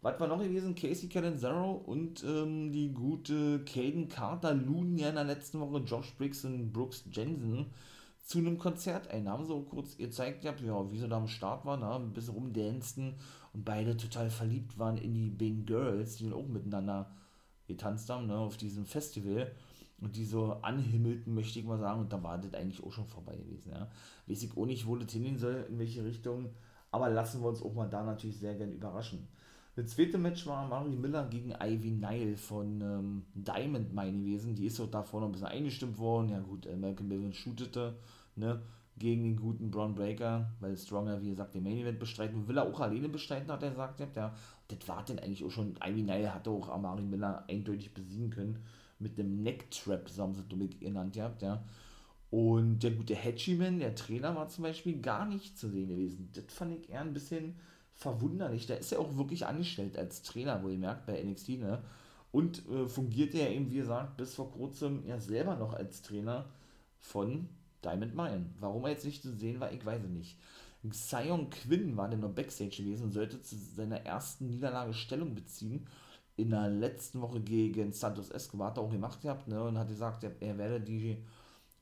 [0.01, 0.75] Was war noch gewesen?
[0.75, 6.15] Casey Catanzaro und ähm, die gute Caden Carter luden ja in der letzten Woche Josh
[6.15, 7.65] Briggs und Brooks Jensen
[8.23, 9.27] zu einem Konzert ein.
[9.27, 10.53] Haben so kurz gezeigt, ja,
[10.91, 11.93] wie sie da am Start waren, ne?
[11.95, 13.15] ein bisschen rumdancen
[13.53, 17.11] und beide total verliebt waren in die Bing Girls, die auch miteinander
[17.67, 19.51] getanzt haben, ne, auf diesem Festival
[19.99, 23.07] und die so anhimmelten, möchte ich mal sagen, und da war das eigentlich auch schon
[23.07, 23.89] vorbei gewesen, ja.
[24.27, 26.49] Weiß ich auch nicht, wo das hingehen soll, in welche Richtung,
[26.91, 29.27] aber lassen wir uns auch mal da natürlich sehr gern überraschen.
[29.81, 34.53] Das zweite Match war Mari Miller gegen Ivy Nile von ähm, Diamond Mine gewesen.
[34.53, 36.27] Die ist auch davor noch ein bisschen eingestimmt worden.
[36.27, 37.95] Ja gut, äh, Malcolm Bivens shootete
[38.35, 38.61] ne,
[38.97, 42.63] gegen den guten Braun Breaker, weil Stronger, wie gesagt, den Main Event bestreiten will er
[42.63, 44.01] auch alleine bestreiten, hat er gesagt.
[44.17, 44.35] Ja,
[44.67, 45.79] das war denn eigentlich auch schon.
[45.81, 48.57] Ivy Nile hatte auch Amari Miller eindeutig besiegen können
[48.99, 51.63] mit dem Neck Trap, so haben sie es genannt gehabt, ja.
[52.31, 56.29] Und der gute Hatchiman, der Trainer, war zum Beispiel gar nicht zu sehen gewesen.
[56.33, 57.55] Das fand ich eher ein bisschen
[57.99, 58.65] verwunderlich.
[58.65, 61.83] Der ist ja auch wirklich angestellt als Trainer, wo ihr merkt, bei NXT, ne?
[62.31, 66.45] Und äh, fungiert ja eben, wie gesagt, bis vor kurzem ja selber noch als Trainer
[66.99, 67.49] von
[67.83, 68.45] Diamond Mine.
[68.59, 70.37] Warum er jetzt nicht zu sehen war, ich weiß es nicht.
[70.87, 75.87] Xion Quinn war denn noch Backstage gewesen und sollte zu seiner ersten Niederlage Stellung beziehen.
[76.37, 79.89] In der letzten Woche gegen Santos Escobar hat er auch gemacht gehabt ne, und hat
[79.89, 81.17] gesagt, er werde die,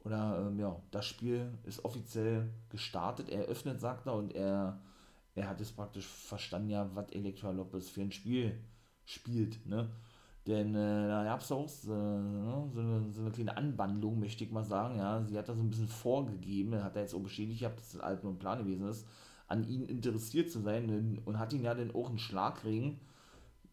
[0.03, 4.79] oder ähm, ja, das Spiel ist offiziell gestartet, er öffnet, sagt er, und er
[5.37, 8.59] er hat es praktisch verstanden, ja, was Elektra Lopez für ein Spiel
[9.05, 9.89] spielt, ne?
[10.47, 14.45] Denn äh, da gab es auch äh, ne, so, eine, so eine kleine Anwandlung, möchte
[14.45, 15.23] ich mal sagen, ja.
[15.25, 18.23] Sie hat da so ein bisschen vorgegeben, hat er jetzt auch bestätigt, dass das Alt
[18.23, 19.05] und Plan gewesen ist,
[19.47, 22.99] an ihn interessiert zu sein und hat ihn ja dann auch einen Schlagring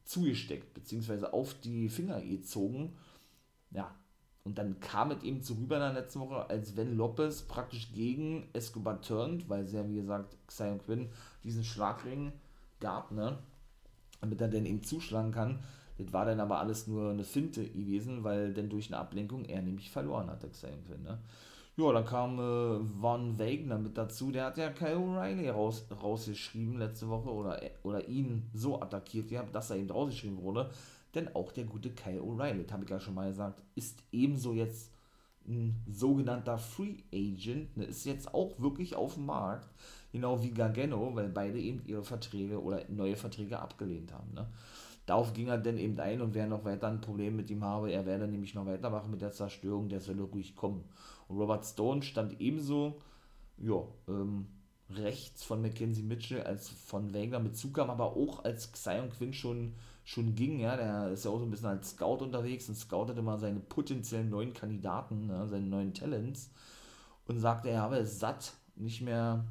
[0.04, 2.96] zugesteckt, beziehungsweise auf die Finger gezogen.
[3.70, 3.94] Ja,
[4.44, 7.92] und dann kam es eben zu rüber in der letzten Woche, als wenn Lopez praktisch
[7.94, 11.08] gegen Escobar turnt, weil sie ja, wie gesagt, Xion Quinn
[11.42, 12.32] diesen Schlagring
[12.78, 13.38] gab, ne?
[14.20, 15.60] Damit er dann eben zuschlagen kann.
[15.96, 19.62] Das war dann aber alles nur eine Finte gewesen, weil dann durch eine Ablenkung er
[19.62, 21.18] nämlich verloren hatte, Xion Quinn, ne?
[21.76, 26.78] Ja, dann kam äh, Von Wagner mit dazu, der hat ja Kyle O'Reilly raus, rausgeschrieben
[26.78, 30.70] letzte Woche oder, oder ihn so attackiert gehabt, dass er eben rausgeschrieben wurde
[31.14, 34.92] denn auch der gute Kyle O'Reilly, habe ich ja schon mal gesagt, ist ebenso jetzt
[35.46, 39.68] ein sogenannter Free Agent, ne, ist jetzt auch wirklich auf dem Markt,
[40.12, 44.32] genau wie Gargano, weil beide eben ihre Verträge oder neue Verträge abgelehnt haben.
[44.34, 44.46] Ne.
[45.06, 47.92] Darauf ging er dann eben ein und wer noch weiter ein Problem mit ihm habe,
[47.92, 50.84] er werde nämlich noch weitermachen mit der Zerstörung, der solle ruhig kommen.
[51.28, 53.00] Und Robert Stone stand ebenso,
[53.58, 54.46] ja, ähm,
[54.90, 59.74] rechts von Mackenzie Mitchell als von Wagner mit zukam, aber auch als Xion Quinn schon
[60.04, 63.18] schon ging, ja, der ist ja auch so ein bisschen als Scout unterwegs und scoutet
[63.18, 66.50] immer seine potenziellen neuen Kandidaten, ne, seine neuen Talents
[67.26, 69.44] und sagte, er habe es satt, nicht mehr,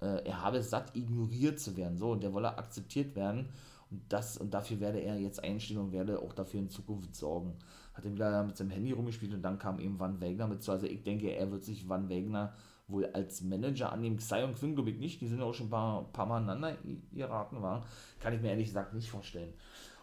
[0.00, 3.48] äh, er habe es satt, ignoriert zu werden, so, und der wolle akzeptiert werden.
[3.88, 7.56] Und das, und dafür werde er jetzt einstehen und werde auch dafür in Zukunft sorgen.
[7.94, 10.72] Hat er wieder mit seinem Handy rumgespielt und dann kam eben Van Wagner mit zu,
[10.72, 12.52] also ich denke, er wird sich Van Wagner
[12.88, 14.18] wohl als Manager annehmen.
[14.18, 16.76] Und Quinn nicht, die sind auch schon ein paar, paar Mal aneinander
[17.12, 17.84] geraten war.
[18.20, 19.52] Kann ich mir ehrlich gesagt nicht vorstellen.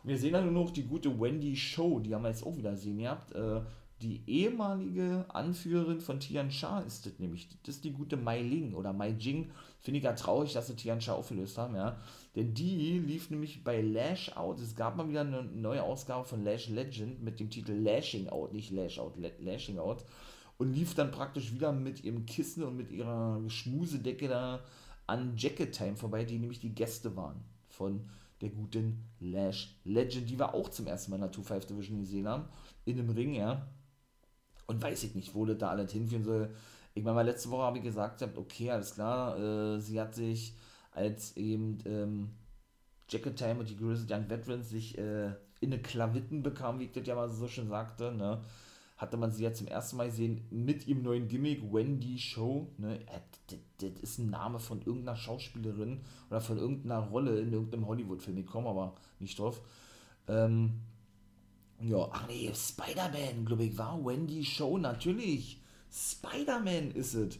[0.04, 2.58] Und wir sehen dann nur noch die gute Wendy Show, die haben wir jetzt auch
[2.58, 3.00] wieder gesehen.
[3.00, 3.62] Ihr habt äh,
[4.02, 7.48] die ehemalige Anführerin von Tian Sha ist das nämlich.
[7.63, 9.50] Das ist die gute Mai Ling oder Mai Jing.
[9.80, 11.98] Finde ich ja traurig, dass sie Tian Sha aufgelöst haben, ja.
[12.36, 14.60] Denn die lief nämlich bei Lash Out.
[14.60, 18.52] Es gab mal wieder eine neue Ausgabe von Lash Legend mit dem Titel Lashing Out,
[18.52, 20.04] nicht Lash Out, Lashing Out
[20.58, 24.63] und lief dann praktisch wieder mit ihrem Kissen und mit ihrer Schmusedecke da
[25.08, 28.10] an Jacket Time vorbei, die nämlich die Gäste waren von
[28.42, 32.28] der guten Lash Legend, die wir auch zum ersten Mal in der 2-5 Division gesehen
[32.28, 32.46] haben,
[32.86, 33.68] in einem Ring, ja.
[34.68, 36.50] Und weiß ich nicht, wo das da alles hinführen soll.
[36.94, 40.56] Ich meine, letzte Woche habe ich gesagt, okay, alles klar, äh, sie hat sich
[40.92, 42.30] als eben ähm,
[43.10, 46.92] Jacket Time und die Grizzled Young Veterans sich äh, in eine Klavitten bekam, wie ich
[46.92, 48.42] das ja mal so schön sagte, ne
[49.04, 52.70] hatte man sie ja zum ersten Mal gesehen mit ihrem neuen Gimmick, Wendy Show.
[52.78, 53.00] Ne?
[53.48, 58.38] Das, das ist ein Name von irgendeiner Schauspielerin oder von irgendeiner Rolle in irgendeinem Hollywood-Film.
[58.38, 59.62] Ich komme aber nicht drauf.
[60.28, 60.80] Ähm,
[61.82, 65.60] ja, ach nee, Spider-Man, glaube ich, war Wendy Show, natürlich.
[65.92, 67.39] Spider-Man ist es.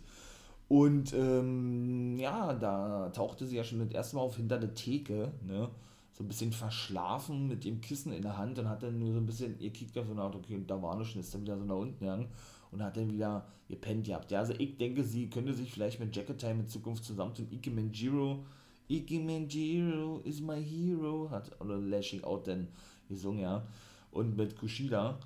[0.68, 5.32] Und ähm, ja, da tauchte sie ja schon das erste Mal auf hinter der Theke,
[5.46, 5.70] ne?
[6.14, 9.18] So ein bisschen verschlafen mit dem Kissen in der Hand und hat dann nur so
[9.18, 11.76] ein bisschen, ihr so eine Art, okay, da war nichts, ist dann wieder so nach
[11.76, 12.28] unten gegangen
[12.72, 14.30] und hat dann wieder gepennt gehabt.
[14.32, 17.48] Ja, also ich denke, sie könnte sich vielleicht mit Jacket Time in Zukunft zusammentun.
[17.52, 18.46] Ike Manjiro,
[18.90, 22.68] Ike Manjiro is my hero, hat oder Lashing Out dann
[23.10, 23.66] gesungen, ja.
[24.12, 25.20] Und mit Kushida.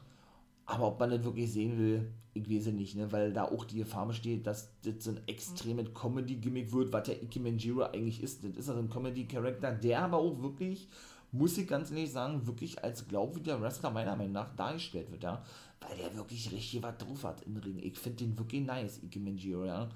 [0.66, 3.12] Aber ob man das wirklich sehen will, ich weiß nicht, ne?
[3.12, 7.22] weil da auch die Gefahr besteht, dass das so ein extremes Comedy-Gimmick wird, was der
[7.22, 8.44] Ike Manjiro eigentlich ist.
[8.44, 10.88] Das ist also ein Comedy-Charakter, der aber auch wirklich,
[11.32, 15.44] muss ich ganz ehrlich sagen, wirklich als glaubwürdiger Wrestler meiner Meinung nach dargestellt wird, ja.
[15.82, 17.80] Weil der wirklich richtig was drauf hat im Ring.
[17.80, 19.90] Ich finde den wirklich nice, Ike Manjiro, ja.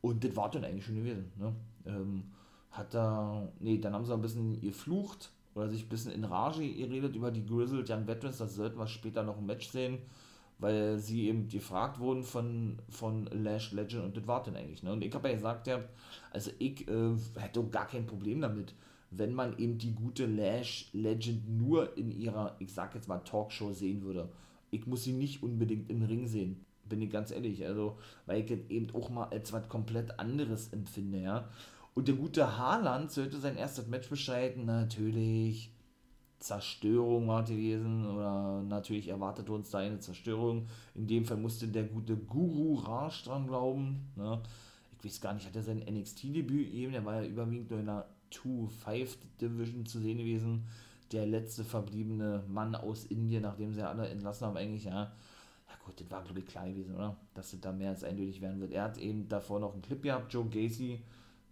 [0.00, 1.54] Und das war dann eigentlich schon gewesen, ne?
[1.86, 2.24] Ähm,
[2.70, 6.60] hat da, nee, dann haben sie ein bisschen geflucht oder sich ein bisschen in Rage
[6.60, 9.98] geredet über die Grizzled Young Veterans, das sollten wir später noch im Match sehen
[10.58, 14.82] weil sie eben gefragt wurden von, von Lash Legend und das war dann eigentlich.
[14.82, 14.92] Ne?
[14.92, 15.80] Und ich habe ja gesagt, ja,
[16.30, 18.74] also ich äh, hätte gar kein Problem damit,
[19.10, 23.72] wenn man eben die gute Lash Legend nur in ihrer, ich sag jetzt mal, Talkshow
[23.72, 24.30] sehen würde.
[24.70, 27.64] Ich muss sie nicht unbedingt im Ring sehen, bin ich ganz ehrlich.
[27.66, 31.48] Also, weil ich eben auch mal als was komplett anderes empfinde, ja.
[31.94, 35.70] Und der gute Haaland sollte sein erstes Match bestreiten, natürlich
[36.38, 40.66] Zerstörung war gewesen oder natürlich erwartet uns da eine Zerstörung.
[40.94, 44.06] In dem Fall musste der gute Guru Raj dran glauben.
[44.16, 44.40] Ne?
[44.98, 47.86] Ich weiß gar nicht, hat er sein NXT-Debüt eben, der war ja überwiegend nur in
[47.86, 50.66] der 2-5-Division zu sehen gewesen.
[51.12, 55.12] Der letzte verbliebene Mann aus Indien, nachdem sie alle entlassen haben, eigentlich, ja.
[55.68, 57.16] Ja gut, das war glaube ich klar gewesen, oder?
[57.34, 58.72] Dass das da mehr als eindeutig werden wird.
[58.72, 61.00] Er hat eben davor noch einen Clip gehabt, Joe Gacy,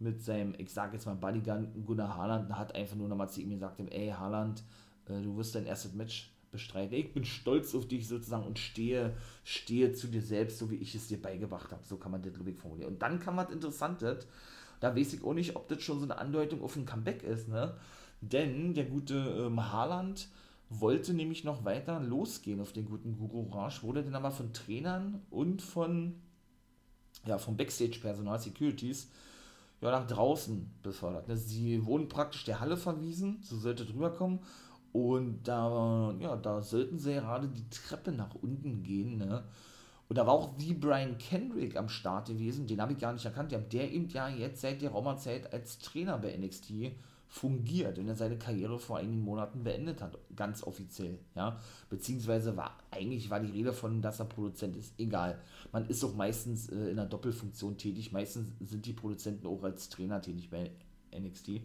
[0.05, 3.51] mit seinem, ich sage jetzt mal Bodyguard Gunnar Haaland, hat einfach nur nochmal zu ihm
[3.51, 4.63] gesagt, ey Haaland,
[5.07, 6.95] äh, du wirst dein erstes Match bestreiten.
[6.95, 10.95] Ich bin stolz auf dich sozusagen und stehe, stehe zu dir selbst, so wie ich
[10.95, 11.83] es dir beigebracht habe.
[11.85, 12.93] So kann man das, ich, formulieren.
[12.93, 14.29] Und dann kann man Interessantes,
[14.79, 17.49] da weiß ich auch nicht, ob das schon so eine Andeutung auf ein Comeback ist,
[17.49, 17.77] ne?
[18.21, 20.29] Denn der gute ähm, Haaland
[20.71, 25.21] wollte nämlich noch weiter losgehen auf den guten Guru Raj, wurde dann aber von Trainern
[25.31, 26.15] und von
[27.27, 29.11] ja, vom Backstage-Personal, Securities,
[29.81, 31.29] ja, nach draußen befördert.
[31.29, 31.37] Ne?
[31.37, 34.41] Sie wurden praktisch der Halle verwiesen, so sollte drüber kommen.
[34.93, 39.19] Und da, ja, da sollten sie gerade die Treppe nach unten gehen.
[39.19, 39.45] Ne?
[40.09, 43.25] Und da war auch wie Brian Kendrick am Start gewesen, den habe ich gar nicht
[43.25, 43.53] erkannt.
[43.53, 46.93] Der eben ja jetzt seit der Raumerzeit als Trainer bei NXT
[47.35, 51.59] fungiert und er seine Karriere vor einigen Monaten beendet hat, ganz offiziell, ja,
[51.91, 55.41] beziehungsweise war, eigentlich war die Rede von, dass er Produzent ist, egal,
[55.73, 59.89] man ist auch meistens äh, in einer Doppelfunktion tätig, meistens sind die Produzenten auch als
[59.89, 60.71] Trainer tätig bei
[61.13, 61.63] NXT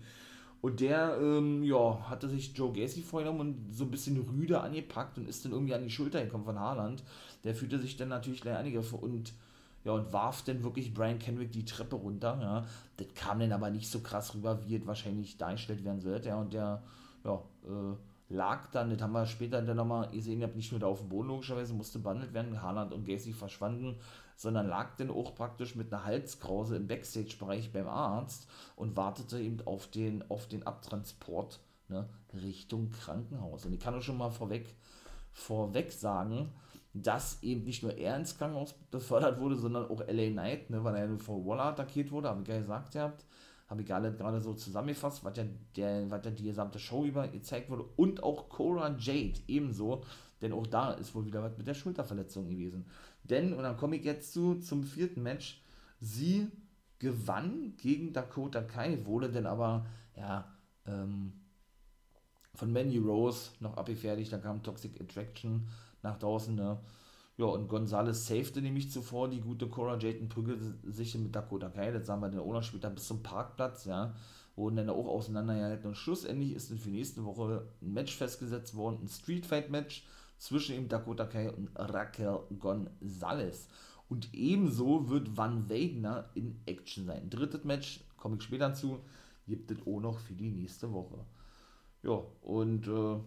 [0.62, 5.20] und der, ähm, ja, hatte sich Joe Gacy vorgenommen und so ein bisschen rüde angepackt
[5.20, 7.04] und ist dann irgendwie an die Schulter gekommen von Haaland,
[7.44, 9.34] der fühlte sich dann natürlich gleich angegriffen und
[9.84, 12.66] ja, und warf dann wirklich Brian Kendrick die Treppe runter, ja.
[12.98, 16.40] Das kam dann aber nicht so krass rüber, wie es wahrscheinlich dargestellt werden sollte, ja.
[16.40, 16.84] Und der,
[17.24, 17.96] ja, äh,
[18.30, 21.00] lag dann, das haben wir später dann nochmal gesehen, ihr habt nicht nur da auf
[21.00, 23.98] dem Boden logischerweise, musste behandelt werden, Haaland und Gacy verschwanden,
[24.36, 29.60] sondern lag dann auch praktisch mit einer Halskrause im Backstage-Bereich beim Arzt und wartete eben
[29.66, 33.66] auf den, auf den Abtransport ne, Richtung Krankenhaus.
[33.66, 34.76] Und ich kann euch schon mal vorweg,
[35.34, 36.54] vorweg sagen,
[36.94, 40.96] dass eben nicht nur er ins Krankenhaus befördert wurde, sondern auch LA Knight, ne, weil
[40.96, 43.26] er nur vor Waller attackiert wurde, habe ich ja gesagt gehabt,
[43.68, 47.28] habe ich gerade, gerade so zusammengefasst, was ja, der, was ja die gesamte Show über
[47.28, 50.04] gezeigt wurde und auch Cora Jade ebenso,
[50.42, 52.86] denn auch da ist wohl wieder was mit der Schulterverletzung gewesen.
[53.24, 55.62] Denn, und dann komme ich jetzt zu, zum vierten Match,
[56.00, 56.48] sie
[56.98, 60.52] gewann gegen Dakota Kai, wurde denn aber, ja,
[60.88, 61.34] ähm,
[62.56, 65.70] von Manny Rose noch abgefertigt, dann kam Toxic Attraction,
[66.04, 66.56] nach draußen.
[66.56, 66.80] Ne?
[67.38, 71.92] Ja, und Gonzales safete nämlich zuvor die gute Cora Jayton prügelte sich mit Dakota Kai,
[71.92, 74.14] das sahen wir dann auch noch später bis zum Parkplatz, ja,
[74.58, 79.00] wurden dann auch auseinandergehalten und schlussendlich ist dann für nächste Woche ein Match festgesetzt worden,
[79.04, 80.06] ein Street Fight Match
[80.38, 83.70] zwischen eben Dakota Kai und Raquel Gonzalez.
[84.10, 87.30] Und ebenso wird Van Wagner in Action sein.
[87.30, 89.00] Drittes Match, komme ich später zu,
[89.48, 91.26] gibt es auch noch für die nächste Woche.
[92.04, 93.20] Ja, und äh,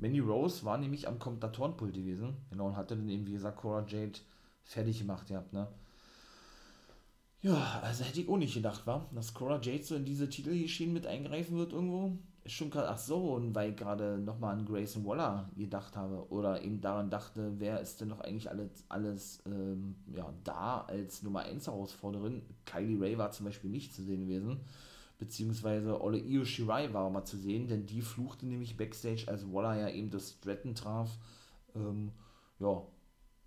[0.00, 2.36] Manny Rose war nämlich am Kommentatorenpult gewesen.
[2.50, 4.18] Genau, und hatte dann eben, wie gesagt, Cora Jade
[4.64, 5.68] fertig gemacht gehabt, ne?
[7.42, 10.92] Ja, also hätte ich auch nicht gedacht, war, dass Cora Jade so in diese Titelgeschichten
[10.92, 12.18] mit eingreifen wird irgendwo.
[12.44, 16.30] Ist schon gerade, ach so, und weil ich gerade nochmal an Grayson Waller gedacht habe
[16.30, 21.22] oder eben daran dachte, wer ist denn noch eigentlich alles, alles ähm, ja, da als
[21.22, 22.42] Nummer 1 Herausforderin.
[22.64, 24.60] Kylie Ray war zum Beispiel nicht zu sehen gewesen
[25.20, 29.78] beziehungsweise Ole Io Shirai war mal zu sehen, denn die fluchte nämlich Backstage, als Waller
[29.78, 31.10] ja eben das Stratton traf,
[31.76, 32.10] ähm,
[32.58, 32.82] ja,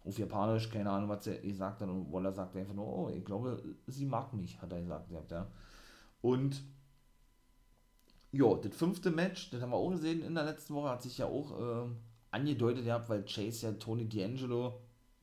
[0.06, 3.26] auf Japanisch, keine Ahnung, was er gesagt hat, und Waller sagte einfach nur, oh, ich
[3.26, 5.48] glaube, sie mag mich, hat er gesagt, ja.
[6.22, 6.64] Und
[8.32, 11.18] ja, das fünfte Match, das haben wir auch gesehen in der letzten Woche, hat sich
[11.18, 11.90] ja auch äh,
[12.32, 14.74] angedeutet gehabt, weil Chase ja Tony D'Angelo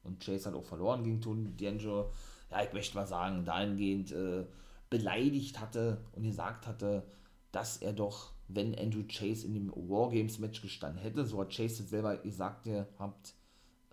[0.03, 2.11] und Chase hat auch verloren gegen Tony D'Angelo,
[2.51, 4.45] ja, ich möchte mal sagen, dahingehend äh,
[4.91, 7.07] beleidigt hatte und gesagt hatte,
[7.53, 12.17] dass er doch, wenn Andrew Chase in dem Wargames-Match gestanden hätte, so hat Chase selber
[12.17, 13.35] gesagt, ihr habt,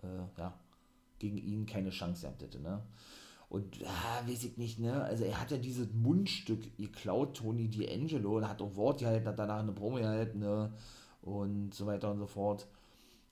[0.02, 0.58] äh, ja,
[1.18, 2.82] gegen ihn keine Chance gehabt hätte, ne?
[3.48, 5.02] Und, ja, weiß ich nicht, ne?
[5.04, 9.38] Also, er hat ja dieses Mundstück geklaut, Tony D'Angelo, und hat auch Wort gehalten, hat
[9.38, 10.72] danach eine Promo gehalten, ne?
[11.22, 12.66] Und so weiter und so fort.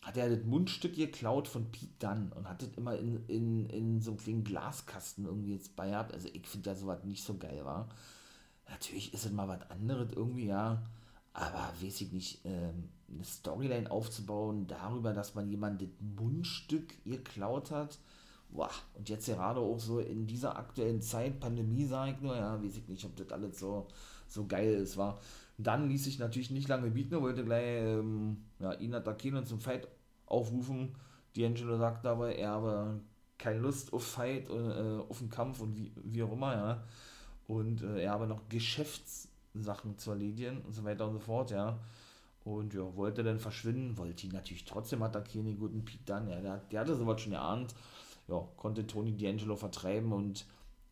[0.03, 4.01] Hat er das Mundstück geklaut von Pete Dunn und hat das immer in, in, in
[4.01, 6.15] so einem kleinen Glaskasten irgendwie jetzt bei gehabt.
[6.15, 7.89] Also, ich finde ja sowas nicht so geil, war.
[8.69, 10.83] Natürlich ist es mal was anderes irgendwie, ja.
[11.33, 17.71] Aber weiß ich nicht, ähm, eine Storyline aufzubauen darüber, dass man jemand das Mundstück geklaut
[17.71, 17.99] hat,
[18.51, 22.63] Boah, und jetzt gerade auch so in dieser aktuellen Zeit, Pandemie, sage ich nur, ja,
[22.63, 23.87] weiß ich nicht, ob das alles so,
[24.29, 25.19] so geil ist, war.
[25.59, 29.61] Dann ließ sich natürlich nicht lange bieten, wollte gleich ähm, ja, ihn attackieren und zum
[29.61, 29.89] Fight
[30.27, 30.95] aufrufen.
[31.35, 33.01] D'Angelo sagt aber, er habe
[33.39, 36.85] keine Lust auf Fight, äh, auf den Kampf und wie, wie auch immer, ja.
[37.47, 41.79] Und äh, er habe noch Geschäftssachen zu erledigen und so weiter und so fort, ja.
[42.45, 46.41] Und ja, wollte dann verschwinden, wollte ihn natürlich trotzdem attackieren, den guten Pete Dunn, ja,
[46.41, 47.75] der, der hatte sowas schon geahnt
[48.29, 50.47] ja, konnte Tony D'Angelo vertreiben und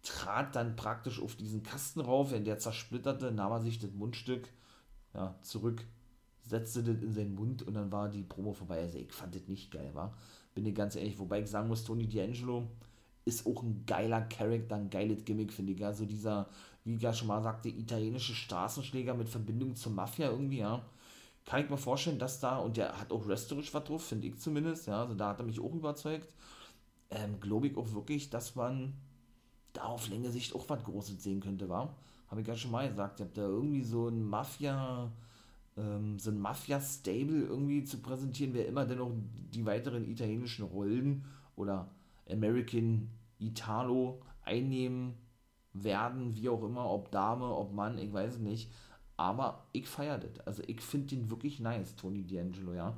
[0.05, 4.49] trat dann praktisch auf diesen Kasten rauf, wenn der zersplitterte, nahm er sich das Mundstück
[5.15, 5.85] ja, zurück,
[6.43, 8.81] setzte das in seinen Mund und dann war die Promo vorbei.
[8.81, 10.17] Also ich fand das nicht geil, war.
[10.55, 12.65] Bin ich ganz ehrlich, wobei ich sagen muss, Tony D'Angelo
[13.25, 15.85] ist auch ein geiler Charakter, ein geiles Gimmick, finde ich.
[15.85, 16.49] Also dieser,
[16.85, 20.85] wie ich ja schon mal sagte, italienische Straßenschläger mit Verbindung zur Mafia irgendwie, ja.
[21.47, 24.39] Kann ich mir vorstellen, dass da, und der hat auch wrestlerisch was drauf, finde ich
[24.39, 26.29] zumindest, ja, also da hat er mich auch überzeugt
[27.15, 28.95] ähm, glaube ich auch wirklich, dass man
[29.75, 31.95] da auf längere Sicht auch was Großes sehen könnte, war.
[32.29, 33.21] Habe ich ja schon mal gesagt.
[33.21, 35.13] Ich habe da irgendwie so ein Mafia,
[35.77, 39.13] ähm, so ein Mafia-Stable irgendwie zu präsentieren, wer immer denn auch
[39.53, 41.25] die weiteren italienischen Rollen
[41.57, 41.91] oder
[42.31, 45.15] American Italo einnehmen
[45.75, 48.71] werden, wie auch immer, ob Dame, ob Mann, ich weiß es nicht.
[49.17, 50.47] Aber ich feiere das.
[50.47, 52.97] Also ich finde den wirklich nice, Tony D'Angelo, ja.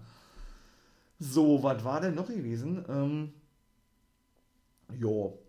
[1.19, 2.85] So, was war denn noch gewesen?
[2.89, 3.33] Ähm,
[4.99, 5.46] ja.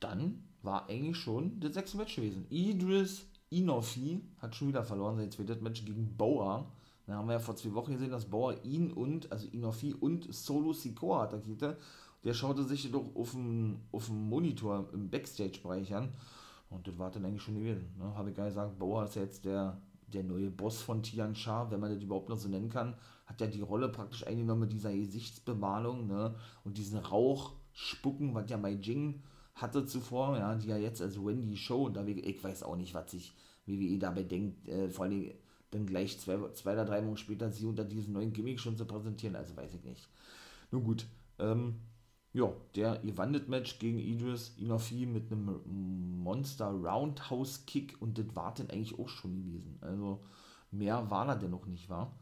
[0.00, 2.46] Dann war eigentlich schon das sechste Match gewesen.
[2.50, 6.70] Idris Inofi hat schon wieder verloren, sein zweites Match gegen Bauer.
[7.06, 10.32] Da haben wir ja vor zwei Wochen gesehen, dass Bauer ihn und, also Inofi und
[10.32, 11.78] Solo Sikoa attackierte.
[12.24, 16.12] Der schaute sich doch auf dem, auf dem Monitor im Backstage-Bereich an.
[16.68, 17.94] Und das war dann eigentlich schon gewesen.
[17.98, 18.14] Ne?
[18.14, 21.70] Habe ich gar gesagt, Bauer ist ja jetzt der, der neue Boss von Tian Sha,
[21.70, 22.94] wenn man das überhaupt noch so nennen kann
[23.28, 26.34] hat ja die Rolle praktisch eingenommen mit dieser Gesichtsbemalung ne?
[26.64, 29.22] und diesen Rauchspucken, was ja Mai Jing
[29.60, 33.10] hatte zuvor, ja, die ja jetzt als Wendy Show unterwegs, ich weiß auch nicht, was
[33.10, 33.34] sich
[33.66, 35.30] WWE dabei denkt, äh, vor allem
[35.70, 38.86] dann gleich zwei, zwei oder drei Monate später sie unter diesem neuen Gimmick schon zu
[38.86, 40.08] präsentieren, also weiß ich nicht.
[40.70, 41.06] Nun gut,
[41.38, 41.76] ähm,
[42.32, 45.60] ja, der Evandet-Match gegen Idris Inofi mit einem
[46.22, 49.78] Monster Roundhouse Kick und das war dann eigentlich auch schon gewesen.
[49.80, 50.20] Also
[50.70, 52.16] mehr war da denn noch nicht, war.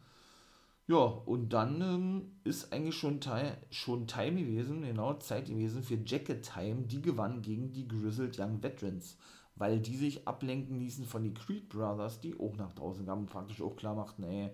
[0.88, 5.98] Ja, und dann ähm, ist eigentlich schon, Teil, schon Time gewesen, genau, Zeit gewesen für
[6.04, 6.82] Jacket Time.
[6.82, 9.18] Die gewann gegen die Grizzled Young Veterans,
[9.56, 13.30] weil die sich ablenken ließen von den Creed Brothers, die auch nach draußen kamen und
[13.30, 14.50] praktisch auch klar machten, ey,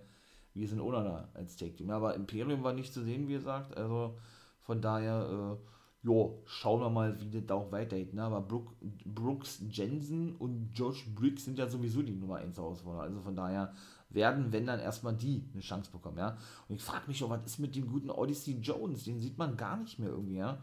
[0.54, 1.90] wir sind ohne da als Tag Team.
[1.90, 4.16] Aber Imperium war nicht zu sehen, wie gesagt, also
[4.62, 8.14] von daher, äh, jo, schauen wir mal, wie das da auch weitergeht.
[8.14, 8.22] Ne?
[8.22, 13.02] Aber Brook, Brooks Jensen und Josh Briggs sind ja sowieso die Nummer 1 Herausforderer.
[13.02, 13.72] Also von daher
[14.14, 16.36] werden, wenn dann erstmal die eine Chance bekommen, ja.
[16.68, 19.04] Und ich frage mich auch, was ist mit dem guten Odyssey Jones?
[19.04, 20.62] Den sieht man gar nicht mehr irgendwie, ja.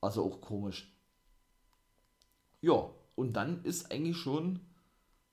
[0.00, 0.92] Also auch komisch.
[2.60, 4.60] Ja, und dann ist eigentlich schon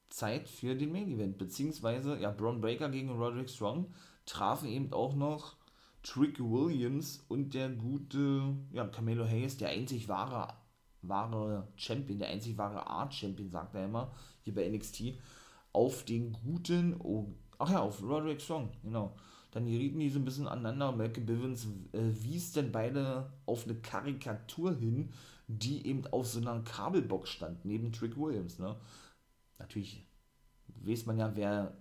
[0.10, 3.93] Zeit für den Main Event, beziehungsweise, ja, Braun Breaker gegen Roderick Strong
[4.25, 5.56] trafen eben auch noch
[6.03, 10.53] Trick Williams und der gute, ja, Camelo Hayes, der einzig wahre,
[11.01, 15.15] wahre Champion, der einzig wahre Art Champion, sagt er immer, hier bei NXT
[15.73, 19.15] auf den guten, oh, ach ja, auf Roderick Strong, genau.
[19.51, 20.91] Dann gerieten die so ein bisschen aneinander.
[20.91, 25.11] Malcolm Bivens äh, wies denn beide auf eine Karikatur hin,
[25.47, 28.57] die eben auf so einer Kabelbox stand, neben Trick Williams.
[28.57, 28.76] Ne?
[29.59, 30.07] Natürlich
[30.67, 31.78] weiß man ja, wer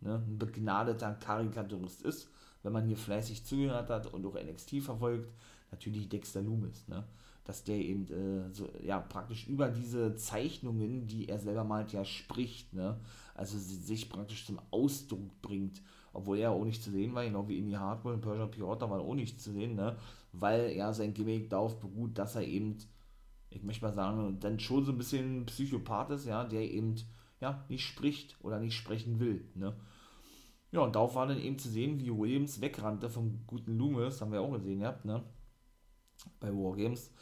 [0.00, 2.30] ne, ein begnadeter Karikaturist ist,
[2.62, 5.28] wenn man hier fleißig zugehört hat und auch NXT verfolgt.
[5.72, 6.86] Natürlich Dexter Loomis.
[6.86, 7.04] Ne?
[7.46, 12.04] dass der eben äh, so, ja, praktisch über diese Zeichnungen, die er selber malt, ja
[12.04, 12.98] spricht, ne?
[13.36, 15.82] Also sich praktisch zum Ausdruck bringt,
[16.14, 19.00] obwohl er auch nicht zu sehen war, genau wie Amy Hardwell und Persia Piotr war
[19.00, 19.96] auch nicht zu sehen, ne?
[20.32, 22.78] Weil ja sein Gimmick darauf beruht, dass er eben,
[23.50, 26.94] ich möchte mal sagen, dann schon so ein bisschen Psychopath ist, ja, der eben
[27.40, 29.76] ja, nicht spricht oder nicht sprechen will, ne.
[30.72, 34.32] Ja, und darauf war dann eben zu sehen, wie Williams wegrannte vom guten Loomis, haben
[34.32, 35.22] wir auch gesehen, ja, ne,
[36.40, 37.12] bei Wargames,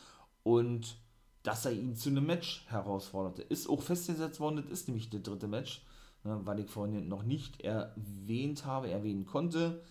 [0.44, 0.96] und
[1.42, 3.42] dass er ihn zu einem Match herausforderte.
[3.42, 5.84] Ist auch festgesetzt worden, das ist nämlich das dritte Match,
[6.24, 9.82] ne, weil ich vorhin noch nicht erwähnt habe, erwähnen konnte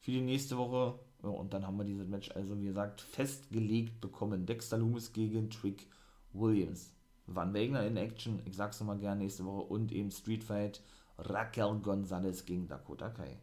[0.00, 0.98] für die nächste Woche.
[1.22, 4.46] Ja, und dann haben wir dieses Match also, wie gesagt, festgelegt bekommen.
[4.46, 5.86] Dexter Loomis gegen Trick
[6.32, 6.92] Williams.
[7.26, 9.62] Van Wagner in Action, ich sag's nochmal gerne nächste Woche.
[9.62, 10.80] Und eben Street Fight
[11.18, 13.36] Raquel Gonzalez gegen Dakota Kai.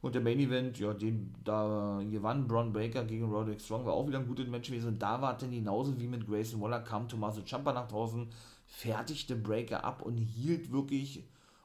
[0.00, 4.08] Und der Main Event, ja, den da gewann Braun Breaker gegen Roderick Strong, war auch
[4.08, 4.88] wieder ein gutes Match gewesen.
[4.88, 8.26] Und da war dann genauso wie mit Grayson Waller, kam Tommaso Ciampa nach draußen,
[8.66, 11.22] fertigte Breaker ab und hielt wirklich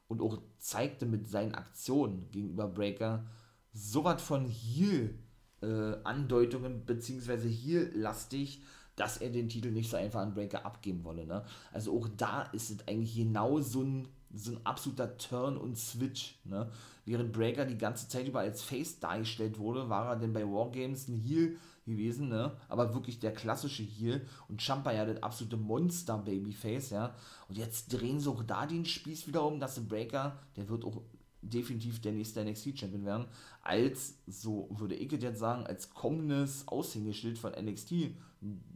[0.08, 3.26] und auch zeigte mit seinen Aktionen gegenüber Breaker
[3.74, 8.62] so was von Heal-Andeutungen, äh, beziehungsweise Heal-lastig,
[8.96, 11.28] dass er den Titel nicht so einfach an Breaker abgeben wolle.
[11.28, 11.44] Ne?
[11.72, 16.40] Also auch da ist es eigentlich genau so ein, so ein absoluter Turn und Switch.
[16.46, 16.72] Ne?
[17.06, 21.08] Während Breaker die ganze Zeit über als Face dargestellt wurde, war er denn bei Wargames
[21.08, 21.58] ein Heal
[21.88, 22.56] gewesen, ne?
[22.70, 27.16] aber wirklich der klassische Heal und Champa ja das absolute Monster-Babyface, ja.
[27.50, 30.86] Und jetzt drehen sie auch da den Spieß wieder um, dass der Breaker, der wird
[30.86, 31.02] auch
[31.42, 33.26] definitiv der nächste NXT-Champion werden,
[33.62, 38.12] als, so würde ich jetzt sagen, als kommendes Aushängeschild von NXT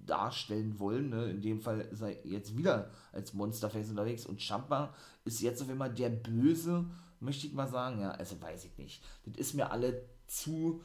[0.06, 1.10] darstellen wollen.
[1.10, 1.30] Ne?
[1.32, 4.94] In dem Fall er jetzt wieder als Monsterface unterwegs und Champa
[5.26, 6.86] ist jetzt auf einmal der Böse,
[7.20, 8.02] möchte ich mal sagen.
[8.02, 9.04] Ja, also weiß ich nicht.
[9.26, 10.82] Das ist mir alle zu,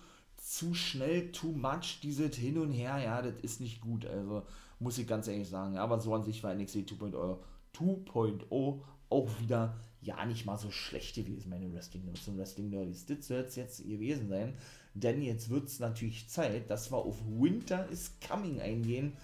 [0.46, 2.98] zu schnell, too much, dieses Hin und Her.
[2.98, 4.06] Ja, das ist nicht gut.
[4.06, 4.44] Also
[4.78, 5.76] muss ich ganz ehrlich sagen.
[5.76, 7.38] Aber so an sich war NXT 2.0
[7.76, 8.80] 2.0
[9.10, 13.06] auch wieder ja nicht mal so schlecht gewesen, meine Wrestling Nerds und Wrestling Nerds.
[13.06, 14.54] Das soll es jetzt gewesen sein,
[14.94, 19.14] denn jetzt wird es natürlich Zeit, dass wir auf Winter is Coming eingehen.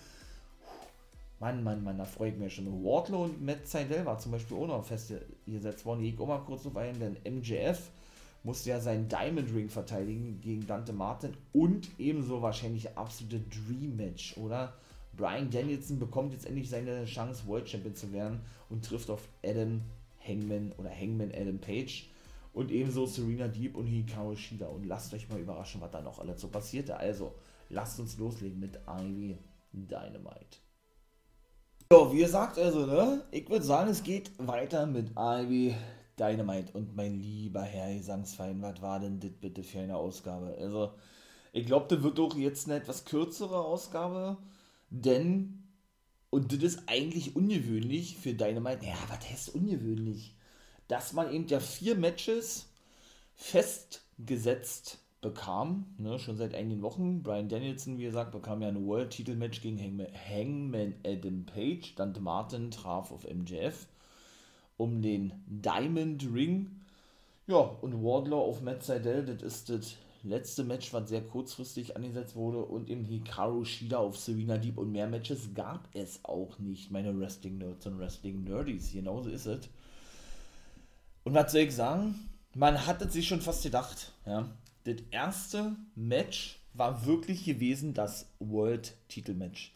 [1.39, 2.67] Mann, Mann, Mann, da freue ich mich schon.
[2.67, 6.05] Wardlow und Matt Seidel war zum Beispiel auch noch festgesetzt worden.
[6.05, 7.91] Ich gehe auch mal kurz auf einen, denn MJF
[8.45, 14.37] musste ja seinen Diamond Ring verteidigen gegen Dante Martin und ebenso wahrscheinlich absolute Dream Match,
[14.37, 14.75] oder?
[15.17, 18.41] Brian Danielson bekommt jetzt endlich seine Chance, World Champion zu werden
[18.71, 19.83] und trifft auf Adam
[20.27, 22.09] Hangman oder Hangman Adam Page
[22.55, 24.67] und ebenso Serena Deep und Hikaru Shida.
[24.67, 26.97] Und lasst euch mal überraschen, was da noch alles so passierte.
[26.97, 27.35] Also,
[27.71, 29.39] lasst uns loslegen mit Ivy
[29.73, 30.59] Dynamite.
[31.91, 33.23] So, wie gesagt, also, ne?
[33.31, 35.75] Ich würde sagen, es geht weiter mit Ivy
[36.19, 36.73] Dynamite.
[36.73, 40.57] Und mein lieber Herr Gesangsverein, was war denn das bitte für eine Ausgabe?
[40.59, 40.93] Also,
[41.53, 44.39] ich glaube, das wird doch jetzt eine etwas kürzere Ausgabe,
[44.91, 45.63] denn
[46.31, 48.87] und das ist eigentlich ungewöhnlich für Dynamite.
[48.87, 50.35] Ja, was heißt ungewöhnlich?
[50.89, 52.71] Dass man eben ja vier Matches
[53.35, 57.23] festgesetzt bekam, ne, schon seit einigen Wochen.
[57.23, 61.95] Brian Danielson, wie gesagt, bekam ja ein World-Titel-Match gegen Hangman, Hangman Adam Page.
[61.97, 63.87] Dante Martin traf auf MJF
[64.83, 66.81] um den Diamond Ring.
[67.47, 72.35] Ja, und Wardlaw auf Matt Seidel, das ist das letzte Match, was sehr kurzfristig angesetzt
[72.35, 76.91] wurde, und eben Hikaru Shida auf Serena Deep und mehr Matches gab es auch nicht,
[76.91, 78.93] meine Wrestling Nerds und Wrestling Nerdies.
[78.93, 79.69] Genauso ist es.
[81.23, 82.29] Und was soll ich sagen?
[82.55, 84.51] Man hatte sich schon fast gedacht, ja.
[84.85, 89.73] Das erste Match war wirklich gewesen das World-Titel-Match.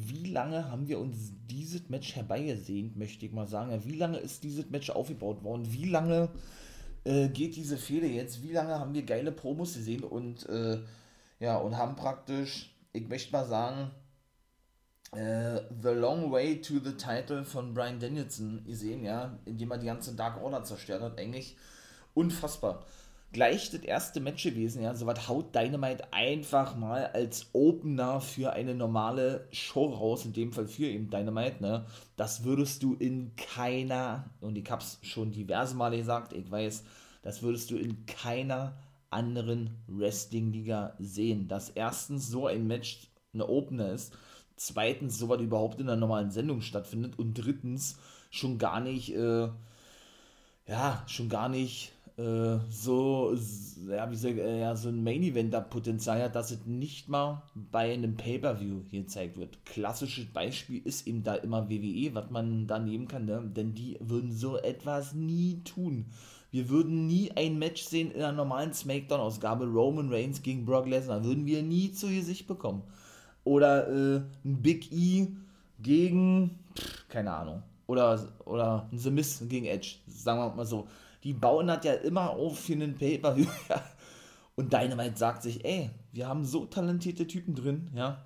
[0.00, 3.84] Wie lange haben wir uns dieses Match herbeigesehnt, möchte ich mal sagen.
[3.84, 5.72] Wie lange ist dieses Match aufgebaut worden?
[5.72, 6.28] Wie lange
[7.04, 8.42] äh, geht diese Fehde jetzt?
[8.42, 10.78] Wie lange haben wir geile Promos gesehen und äh,
[11.40, 13.90] ja, und haben praktisch, ich möchte mal sagen,
[15.12, 19.86] äh, The Long Way to the Title von Brian Danielson gesehen, ja, indem er die
[19.86, 21.56] ganze Dark Order zerstört hat, eigentlich
[22.14, 22.84] unfassbar.
[23.30, 28.54] Gleich das erste Match gewesen, ja, so was haut Dynamite einfach mal als Opener für
[28.54, 31.84] eine normale Show raus, in dem Fall für eben Dynamite, ne,
[32.16, 36.84] das würdest du in keiner, und ich hab's schon diverse Male gesagt, ich weiß,
[37.22, 38.78] das würdest du in keiner
[39.10, 41.48] anderen Wrestling-Liga sehen.
[41.48, 44.14] Dass erstens so ein Match eine Opener ist,
[44.56, 47.98] zweitens so was überhaupt in einer normalen Sendung stattfindet und drittens
[48.30, 49.48] schon gar nicht, äh,
[50.66, 53.32] ja, schon gar nicht äh, so,
[53.88, 58.82] ja, wie soll, äh, so ein Main-Eventer-Potenzial hat, dass es nicht mal bei einem Pay-Per-View
[58.90, 59.64] gezeigt wird.
[59.64, 63.40] Klassisches Beispiel ist eben da immer WWE, was man da nehmen kann, ne?
[63.54, 66.06] denn die würden so etwas nie tun.
[66.50, 71.22] Wir würden nie ein Match sehen in einer normalen Smackdown-Ausgabe, Roman Reigns gegen Brock Lesnar,
[71.22, 72.82] würden wir nie zu Gesicht bekommen.
[73.44, 75.28] Oder äh, ein Big E
[75.80, 80.88] gegen, pff, keine Ahnung, oder, oder ein The Miz gegen Edge, sagen wir mal so.
[81.24, 83.82] Die bauen das ja immer auf für einen Pay-Per-View, ja.
[84.54, 88.24] Und Dynamite sagt sich, ey, wir haben so talentierte Typen drin, ja.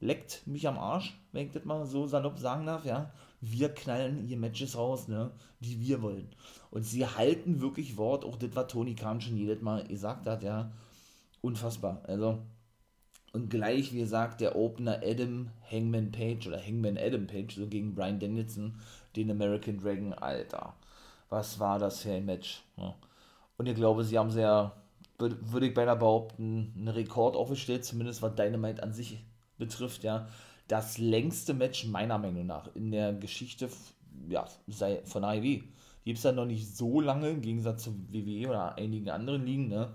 [0.00, 3.10] Leckt mich am Arsch, wenn ich das mal so salopp sagen darf, ja
[3.50, 5.30] wir knallen hier Matches raus, ne,
[5.60, 6.28] die wir wollen.
[6.70, 10.42] Und sie halten wirklich Wort, auch das, was Tony Khan schon jedes Mal gesagt hat,
[10.42, 10.72] ja,
[11.40, 12.02] unfassbar.
[12.04, 12.38] Also,
[13.32, 17.94] und gleich, wie gesagt, der Opener Adam Hangman Page oder Hangman Adam Page, so gegen
[17.94, 18.80] Brian Danielson,
[19.16, 20.74] den American Dragon, Alter.
[21.34, 22.62] Was war das für ein Match?
[22.76, 22.94] Ja.
[23.56, 24.72] Und ich glaube, sie haben sehr,
[25.18, 29.24] würde ich beinahe behaupten, einen Rekord aufgestellt, zumindest was Dynamite an sich
[29.58, 30.26] betrifft, ja
[30.68, 33.68] das längste Match meiner Meinung nach in der Geschichte
[34.28, 34.46] ja,
[35.04, 35.62] von AEW.
[36.04, 39.68] Gibt es ja noch nicht so lange, im Gegensatz zu WWE oder einigen anderen Ligen,
[39.68, 39.94] ne?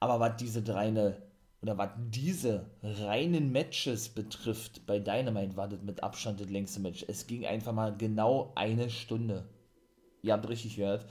[0.00, 1.16] Aber was diese reine,
[1.62, 7.04] oder was diese reinen Matches betrifft, bei Dynamite war das mit Abstand das längste Match.
[7.08, 9.48] Es ging einfach mal genau eine Stunde.
[10.22, 11.06] Ihr habt richtig gehört.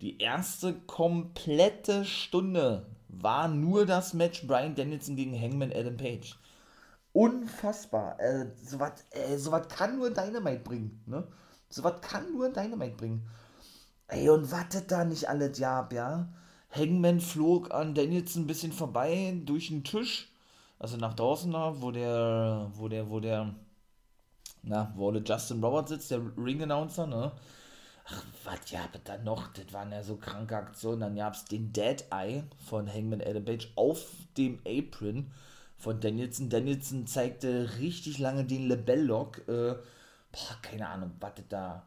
[0.00, 6.36] Die erste komplette Stunde war nur das Match Brian Danielson gegen Hangman Adam Page
[7.16, 8.20] unfassbar.
[8.20, 11.02] Äh, Sowas äh, so kann nur Dynamite bringen.
[11.06, 11.26] Ne?
[11.70, 13.26] Sowas kann nur Dynamite bringen.
[14.08, 16.28] Ey, und wartet da nicht alles ja, ja?
[16.70, 20.30] Hangman flog an Daniels ein bisschen vorbei durch den Tisch.
[20.78, 23.54] Also nach draußen da, wo der, wo der, wo der,
[24.62, 27.32] na, wo der Justin Roberts sitzt, der Ring-Announcer, ne?
[28.08, 31.00] Ach, was ja, aber dann noch, das waren ja so kranke Aktionen.
[31.00, 35.32] Dann gab es den Dead Eye von Hangman Adam Page auf dem Apron
[35.76, 36.48] von Danielson.
[36.48, 39.48] Danielson zeigte richtig lange den Lebell-Lock.
[39.48, 39.74] Äh,
[40.32, 41.84] boah, keine Ahnung, wartet da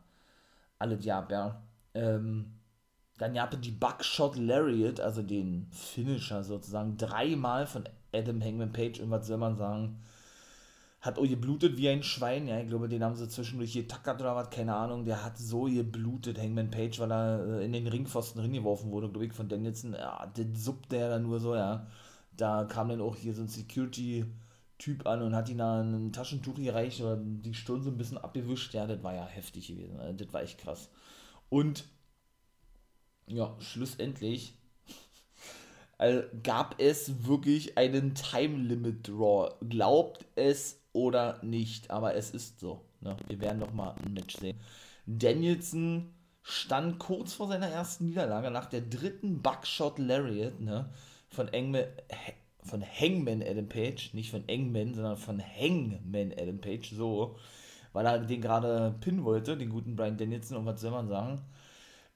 [0.78, 1.61] alles gab, ja.
[1.93, 2.53] Ähm,
[3.17, 8.99] dann gab es die Buckshot Lariat, also den Finisher sozusagen, dreimal von Adam Hangman Page.
[8.99, 10.01] Und was soll man sagen?
[11.01, 12.47] Hat auch geblutet wie ein Schwein.
[12.47, 15.05] Ja, ich glaube, den haben sie zwischendurch getackert oder was, keine Ahnung.
[15.05, 19.25] Der hat so geblutet, Hangman Page, weil er äh, in den Ringpfosten reingeworfen wurde, glaube
[19.25, 19.93] ich, von Danielson.
[19.93, 21.87] Ja, den suppt der dann nur so, ja
[22.39, 26.55] da kam dann auch hier so ein Security-Typ an und hat ihn da ein Taschentuch
[26.55, 28.73] gereicht oder die Stirn so ein bisschen abgewischt.
[28.73, 29.99] Ja, das war ja heftig gewesen.
[29.99, 30.89] Also, das war echt krass.
[31.49, 31.85] Und
[33.27, 34.57] ja, schlussendlich
[35.99, 39.53] also, gab es wirklich einen Time Limit Draw.
[39.69, 42.81] Glaubt es oder nicht, aber es ist so.
[43.01, 43.15] Ne?
[43.27, 44.59] Wir werden noch mal ein Match sehen.
[45.05, 50.59] Danielson stand kurz vor seiner ersten Niederlage nach der dritten Buckshot Lariat.
[50.59, 50.89] Ne?
[51.29, 51.85] von Engman,
[52.63, 57.37] von Hangman Adam Page, nicht von Engman, sondern von Hangman Adam Page, so,
[57.93, 61.41] weil er den gerade pinnen wollte, den guten Brian Danielson, und was soll man sagen,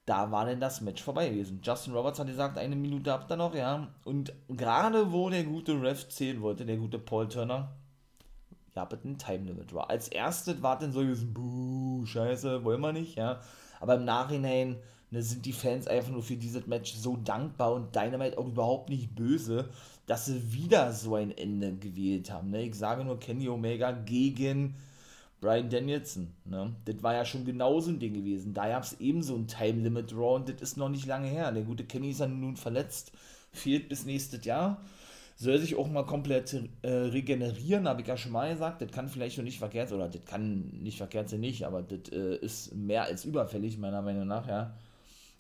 [0.06, 1.62] da war denn das Match vorbei gewesen.
[1.64, 5.82] Justin Roberts hat gesagt, eine Minute habt ihr noch, ja, und gerade wo der gute
[5.82, 7.74] Ref zählen wollte, der gute Paul Turner,
[8.76, 9.90] ja, bitte ein Time Limit war.
[9.90, 13.40] Als erstes war dann so gewesen, buh, scheiße, wollen wir nicht, ja,
[13.80, 14.78] aber im Nachhinein
[15.12, 18.90] ne, sind die Fans einfach nur für dieses Match so dankbar und Dynamite auch überhaupt
[18.90, 19.70] nicht böse,
[20.06, 22.50] dass sie wieder so ein Ende gewählt haben.
[22.50, 22.64] Ne?
[22.64, 24.76] Ich sage nur Kenny Omega gegen
[25.44, 26.34] Brian Danielson.
[26.46, 26.74] Ne?
[26.86, 28.54] Das war ja schon genauso ein Ding gewesen.
[28.54, 31.52] Da gab es ebenso ein Time Limit Draw und das ist noch nicht lange her.
[31.52, 33.12] Der gute Kenny ist ja nun verletzt,
[33.52, 34.82] fehlt bis nächstes Jahr.
[35.36, 38.82] Soll sich auch mal komplett äh, regenerieren, habe ich ja schon mal gesagt.
[38.82, 41.82] Das kann vielleicht schon nicht verkehrt sein, oder das kann nicht verkehrt sein, nicht, aber
[41.82, 44.74] das äh, ist mehr als überfällig, meiner Meinung nach, ja.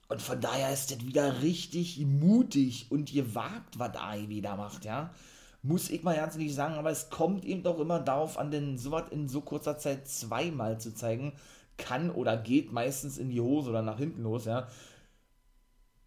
[0.10, 5.12] Und von daher ist das wieder richtig mutig und gewagt, was AEW da macht, ja.
[5.64, 8.78] Muss ich mal ganz ehrlich sagen, aber es kommt eben doch immer darauf an, denn
[8.78, 11.34] sowas in so kurzer Zeit zweimal zu zeigen,
[11.78, 14.68] kann oder geht meistens in die Hose oder nach hinten los, ja.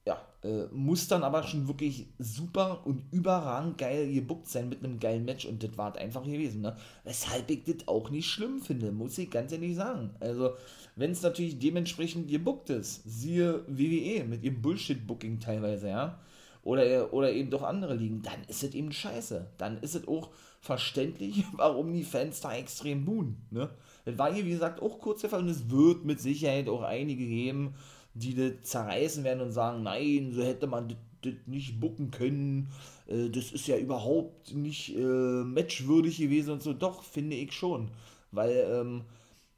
[0.07, 5.01] Ja, äh, muss dann aber schon wirklich super und überragend geil gebuckt sein mit einem
[5.01, 6.77] geilen Match und das war einfach gewesen, ne?
[7.03, 10.15] Weshalb ich das auch nicht schlimm finde, muss ich ganz ehrlich sagen.
[10.21, 10.55] Also,
[10.95, 16.21] wenn es natürlich dementsprechend gebuckt ist, siehe WWE mit ihrem Bullshit-Booking teilweise, ja,
[16.67, 19.47] oder, oder eben doch andere liegen, dann ist es eben scheiße.
[19.57, 23.71] Dann ist es auch verständlich, warum die Fans da extrem buhen, ne?
[24.05, 26.83] Das war hier, wie gesagt, auch kurz der Fall und es wird mit Sicherheit auch
[26.83, 27.75] einige geben,
[28.15, 32.69] die das zerreißen werden und sagen, nein, so hätte man das nicht bucken können,
[33.07, 35.01] äh, das ist ja überhaupt nicht äh,
[35.45, 36.73] matchwürdig gewesen und so.
[36.73, 37.91] Doch, finde ich schon.
[38.33, 39.03] Weil, ähm,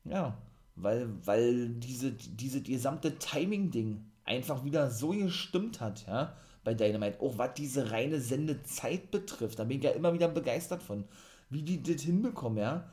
[0.05, 0.37] ja,
[0.77, 6.35] weil, weil diese, diese gesamte Timing-Ding einfach wieder so gestimmt hat, ja,
[6.69, 7.21] bei Dynamite.
[7.21, 11.05] Auch was diese reine Sendezeit betrifft, da bin ich ja immer wieder begeistert von,
[11.49, 12.91] wie die das hinbekommen, ja.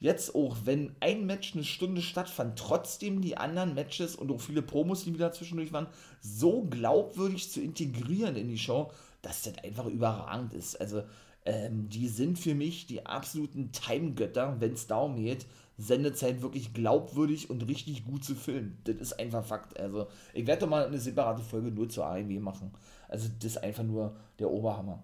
[0.00, 4.62] Jetzt auch, wenn ein Match eine Stunde stattfand, trotzdem die anderen Matches und auch viele
[4.62, 5.88] Promos, die wieder zwischendurch waren,
[6.20, 10.80] so glaubwürdig zu integrieren in die Show, dass das einfach überragend ist.
[10.80, 11.02] Also,
[11.44, 15.46] ähm, die sind für mich die absoluten Time-Götter, wenn es darum geht,
[15.78, 18.78] Sendezeit wirklich glaubwürdig und richtig gut zu filmen.
[18.84, 19.78] Das ist einfach Fakt.
[19.78, 22.72] Also, ich werde doch mal eine separate Folge nur zur AEW machen.
[23.08, 25.02] Also, das ist einfach nur der Oberhammer.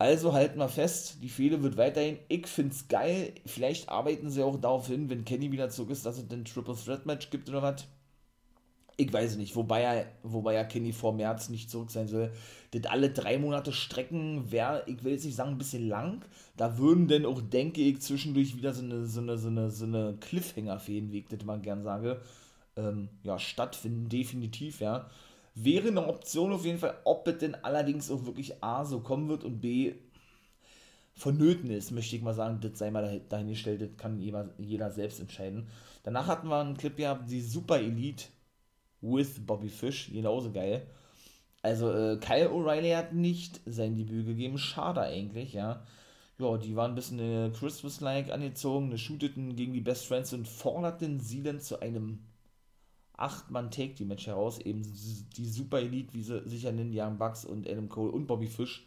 [0.00, 2.18] Also halten wir fest, die Fehde wird weiterhin.
[2.28, 3.34] Ich finde es geil.
[3.46, 6.76] Vielleicht arbeiten sie auch darauf hin, wenn Kenny wieder zurück ist, dass es ein Triple
[6.76, 7.84] Threat Match gibt oder was.
[9.00, 12.32] Ich weiß nicht, wobei er, wobei er Kenny vor März nicht zurück sein soll.
[12.72, 16.24] Das alle drei Monate strecken wäre, ich will jetzt nicht sagen, ein bisschen lang.
[16.56, 19.84] Da würden denn auch, denke ich, zwischendurch wieder so eine, so eine, so eine, so
[19.84, 22.20] eine Cliffhanger-Feen, wie ich das mal gern sage,
[22.76, 25.08] ähm, ja, stattfinden, definitiv, ja.
[25.54, 29.28] Wäre eine Option auf jeden Fall, ob es denn allerdings auch wirklich A so kommen
[29.28, 29.94] wird und B
[31.14, 35.20] vonnöten ist, möchte ich mal sagen, das sei mal dahingestellt, das kann jeder, jeder selbst
[35.20, 35.68] entscheiden.
[36.02, 38.24] Danach hatten wir einen Clip gehabt, die Super Elite
[39.00, 40.86] with Bobby Fish, genauso geil.
[41.62, 45.84] Also äh, Kyle O'Reilly hat nicht sein Debüt gegeben, schade eigentlich, ja.
[46.38, 51.18] Ja, die waren ein bisschen äh, Christmas-like angezogen, shooteten gegen die Best Friends und forderten
[51.18, 52.20] sie dann zu einem
[53.16, 57.88] 8-Mann-Take-Team-Match heraus, eben die Super Elite, wie sie sich ja nennen, Young Bucks und Adam
[57.88, 58.86] Cole und Bobby Fish,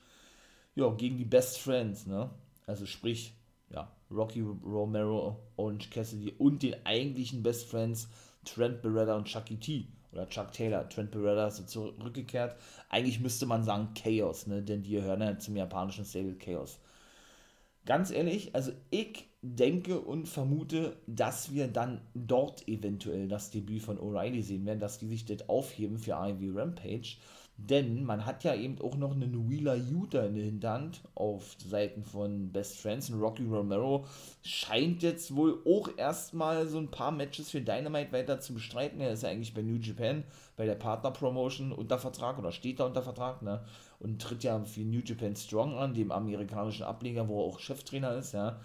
[0.76, 2.30] ja, gegen die Best Friends, ne?
[2.66, 3.34] Also sprich,
[3.70, 8.08] ja, Rocky Romero, Orange Cassidy und den eigentlichen Best Friends
[8.46, 9.88] Trent Beretta und Chucky T.
[10.12, 12.56] Oder Chuck Taylor, Trent Beretta ist zurückgekehrt.
[12.90, 14.62] Eigentlich müsste man sagen Chaos, ne?
[14.62, 16.80] Denn die gehören ja zum japanischen Stable Chaos.
[17.86, 23.98] Ganz ehrlich, also ich denke und vermute, dass wir dann dort eventuell das Debüt von
[23.98, 27.18] O'Reilly sehen werden, dass die sich das aufheben für AEW Rampage.
[27.70, 32.04] Denn man hat ja eben auch noch einen Wheeler Utah in der Hinterhand auf Seiten
[32.04, 34.06] von Best Friends und Rocky Romero
[34.42, 39.00] scheint jetzt wohl auch erstmal so ein paar Matches für Dynamite weiter zu bestreiten.
[39.00, 40.24] Er ist ja eigentlich bei New Japan,
[40.58, 43.64] bei der Partner Promotion unter Vertrag oder steht da unter Vertrag, ne?
[44.00, 48.16] Und tritt ja für New Japan Strong an, dem amerikanischen Ableger, wo er auch Cheftrainer
[48.16, 48.60] ist, ja.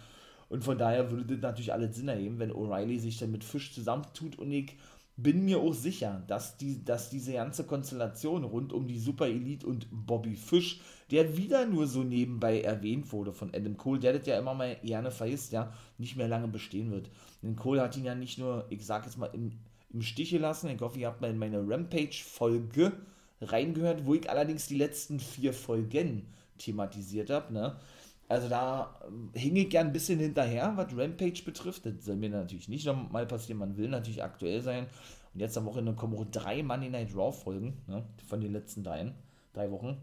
[0.49, 3.75] Und von daher würde das natürlich alles Sinn ergeben, wenn O'Reilly sich dann mit Fisch
[3.75, 4.77] zusammentut und ich
[5.17, 9.67] bin mir auch sicher, dass, die, dass diese ganze Konstellation rund um die Super Elite
[9.67, 14.27] und Bobby Fish, der wieder nur so nebenbei erwähnt wurde von Adam Cole, der das
[14.27, 17.11] ja immer mal gerne vergisst, ja, nicht mehr lange bestehen wird.
[17.43, 19.53] Denn Cole hat ihn ja nicht nur, ich sag jetzt mal, im,
[19.91, 20.69] im Stich gelassen.
[20.69, 22.93] Ich hoffe, ihr habt mal in meine Rampage-Folge
[23.41, 26.27] reingehört, wo ich allerdings die letzten vier Folgen
[26.59, 27.77] thematisiert habe, ne?
[28.29, 29.01] Also da
[29.35, 31.87] äh, hing ich gern ein bisschen hinterher, was Rampage betrifft.
[31.87, 33.59] Das soll mir natürlich nicht nochmal passieren.
[33.59, 34.87] Man will natürlich aktuell sein.
[35.35, 38.83] Und jetzt am Wochenende kommen auch drei Monday Night Raw Folgen ne, von den letzten
[38.83, 39.13] drei,
[39.53, 40.01] drei Wochen.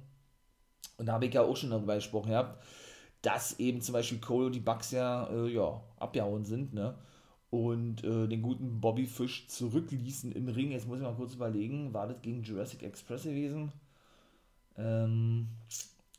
[0.98, 2.64] Und da habe ich ja auch schon darüber gesprochen gehabt,
[3.22, 6.96] dass eben zum Beispiel Cole und die Bucks ja, äh, ja abgehauen sind, ne?
[7.50, 10.72] Und äh, den guten Bobby Fish zurückließen im Ring.
[10.72, 13.72] Jetzt muss ich mal kurz überlegen, war das gegen Jurassic Express gewesen?
[14.76, 15.50] Ähm,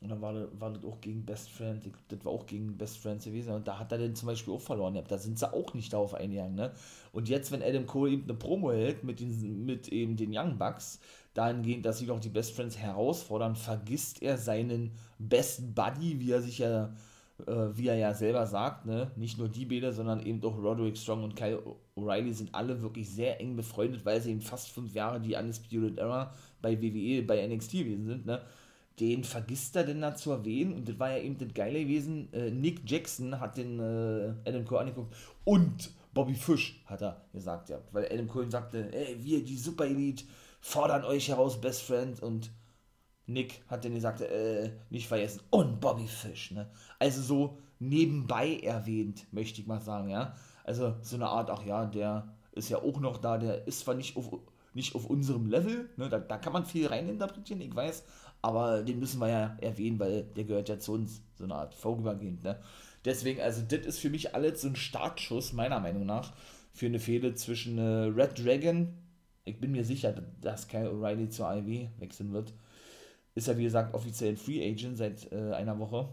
[0.05, 2.99] und dann war das, war das auch gegen Best Friends, das war auch gegen Best
[2.99, 3.55] Friends gewesen.
[3.55, 5.03] Und da hat er den zum Beispiel auch verloren.
[5.09, 6.57] Da sind sie auch nicht darauf eingegangen.
[6.57, 6.73] Ne?
[7.13, 10.59] Und jetzt, wenn Adam Cole eben eine Promo hält mit, den, mit eben den Young
[10.59, 11.01] Bucks,
[11.33, 16.43] dahingehend, dass sie doch die Best Friends herausfordern, vergisst er seinen Best Buddy, wie er
[16.43, 16.93] sich ja,
[17.47, 19.11] äh, wie er ja selber sagt, ne?
[19.17, 21.63] nicht nur die Bäder, sondern eben auch Roderick Strong und Kyle
[21.97, 25.97] O'Reilly sind alle wirklich sehr eng befreundet, weil sie eben fast fünf Jahre die Undisputed
[25.97, 26.31] Era
[26.61, 28.27] bei WWE, bei NXT gewesen sind.
[28.27, 28.43] Ne?
[29.01, 30.75] Den vergisst er denn da zu erwähnen?
[30.75, 34.65] Und das war ja eben das Geile gewesen, äh, Nick Jackson hat den äh, Adam
[34.65, 35.15] Cole angeguckt
[35.45, 39.87] und Bobby Fish hat er gesagt, ja, weil Adam Cole sagte, ey, wir, die Super
[39.87, 40.25] Elite,
[40.61, 42.23] fordern euch heraus, Best Friend.
[42.23, 42.51] Und
[43.27, 49.27] Nick hat dann gesagt, äh, nicht vergessen, und Bobby Fish, ne, also so nebenbei erwähnt,
[49.33, 53.01] möchte ich mal sagen, ja, also so eine Art, ach ja, der ist ja auch
[53.01, 54.31] noch da, der ist zwar nicht auf,
[54.73, 58.05] nicht auf unserem Level, ne, da, da kann man viel reininterpretieren, ich weiß,
[58.45, 61.75] aber den müssen wir ja erwähnen, weil der gehört ja zu uns, so eine Art
[61.75, 62.61] vorübergehend, ne?
[63.03, 66.35] Deswegen, also das ist für mich alles so ein Startschuss, meiner Meinung nach,
[66.75, 68.93] für eine Fehde zwischen äh, Red Dragon,
[69.47, 72.53] ich bin mir sicher, dass Kyle O'Reilly zur AEW wechseln wird,
[73.35, 76.11] ist ja wie gesagt offiziell Free Agent seit äh, einer Woche.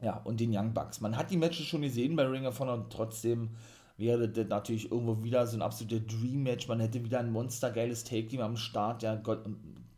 [0.00, 1.02] Ja, und den Young Bucks.
[1.02, 3.50] Man hat die Matches schon gesehen bei Ring of Honor, trotzdem
[3.98, 6.66] wäre das natürlich irgendwo wieder so ein absoluter Dream-Match.
[6.68, 9.02] Man hätte wieder ein monstergeiles Take-Team am Start.
[9.02, 9.46] Ja, Gott,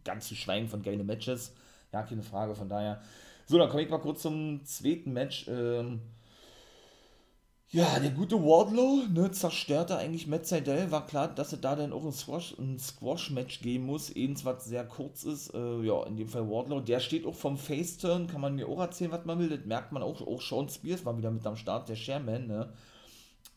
[0.09, 1.53] ganz zu schweigen von geile Matches.
[1.93, 3.01] Ja, keine Frage, von daher.
[3.47, 5.47] So, dann komme ich mal kurz zum zweiten Match.
[5.49, 6.01] Ähm,
[7.71, 10.91] ja, der gute Wardlow ne, zerstörte eigentlich Matt Seidel.
[10.91, 14.11] War klar, dass es da dann auch ein Squash-Match Squash geben muss.
[14.17, 15.53] Eins, was sehr kurz ist.
[15.53, 16.81] Äh, ja, in dem Fall Wardlow.
[16.81, 18.29] Der steht auch vom Face-Turn.
[18.29, 19.51] Kann man mir auch erzählen, was man will.
[19.51, 20.27] Das merkt man auch.
[20.27, 22.47] Auch Sean Spears war wieder mit am Start, der Chairman.
[22.47, 22.73] Ne?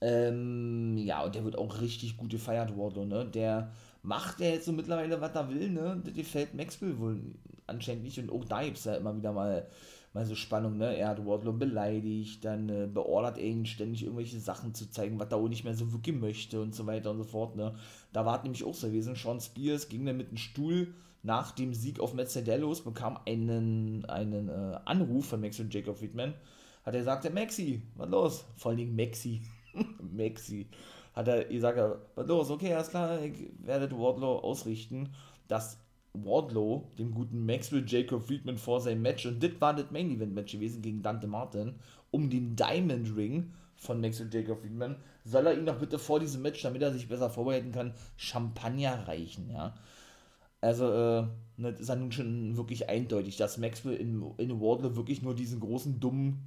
[0.01, 3.05] Ähm, ja, und der wird auch richtig gut gefeiert, Wardlow.
[3.05, 3.25] Ne?
[3.25, 3.71] Der
[4.03, 6.01] macht er jetzt so mittlerweile, was er will, ne?
[6.03, 7.21] Das gefällt Maxwell wohl
[7.67, 8.19] anscheinend nicht.
[8.19, 9.67] Und auch da gibt es ja immer wieder mal,
[10.13, 10.97] mal so Spannung, ne?
[10.97, 15.29] Er hat Wardlow beleidigt, dann äh, beordert er ihn ständig irgendwelche Sachen zu zeigen, was
[15.31, 17.75] er auch nicht mehr so wirklich möchte und so weiter und so fort, ne?
[18.13, 19.15] Da war es nämlich auch so gewesen.
[19.15, 20.93] Sean Spears ging dann mit dem Stuhl
[21.23, 26.33] nach dem Sieg auf Mercedes bekam einen, einen äh, Anruf von und Jacob Friedman.
[26.83, 28.45] Hat er gesagt, Maxi, was los?
[28.57, 29.41] Vor allen Dingen Maxi.
[30.01, 30.67] Maxi.
[31.13, 31.77] Hat er gesagt,
[32.15, 32.49] los?
[32.49, 35.09] Okay, alles klar, ich werde Wardlow ausrichten,
[35.47, 35.77] dass
[36.13, 40.33] Wardlow dem guten Maxwell Jacob Friedman vor seinem Match, und das war das Main Event
[40.33, 41.75] Match gewesen gegen Dante Martin,
[42.11, 44.95] um den Diamond Ring von Maxwell Jacob Friedman,
[45.25, 49.07] soll er ihm doch bitte vor diesem Match, damit er sich besser vorbereiten kann, Champagner
[49.07, 49.75] reichen, ja.
[50.61, 51.23] Also, äh,
[51.57, 55.59] das ist ja nun schon wirklich eindeutig, dass Maxwell in, in Wardlow wirklich nur diesen
[55.59, 56.39] großen, dummen,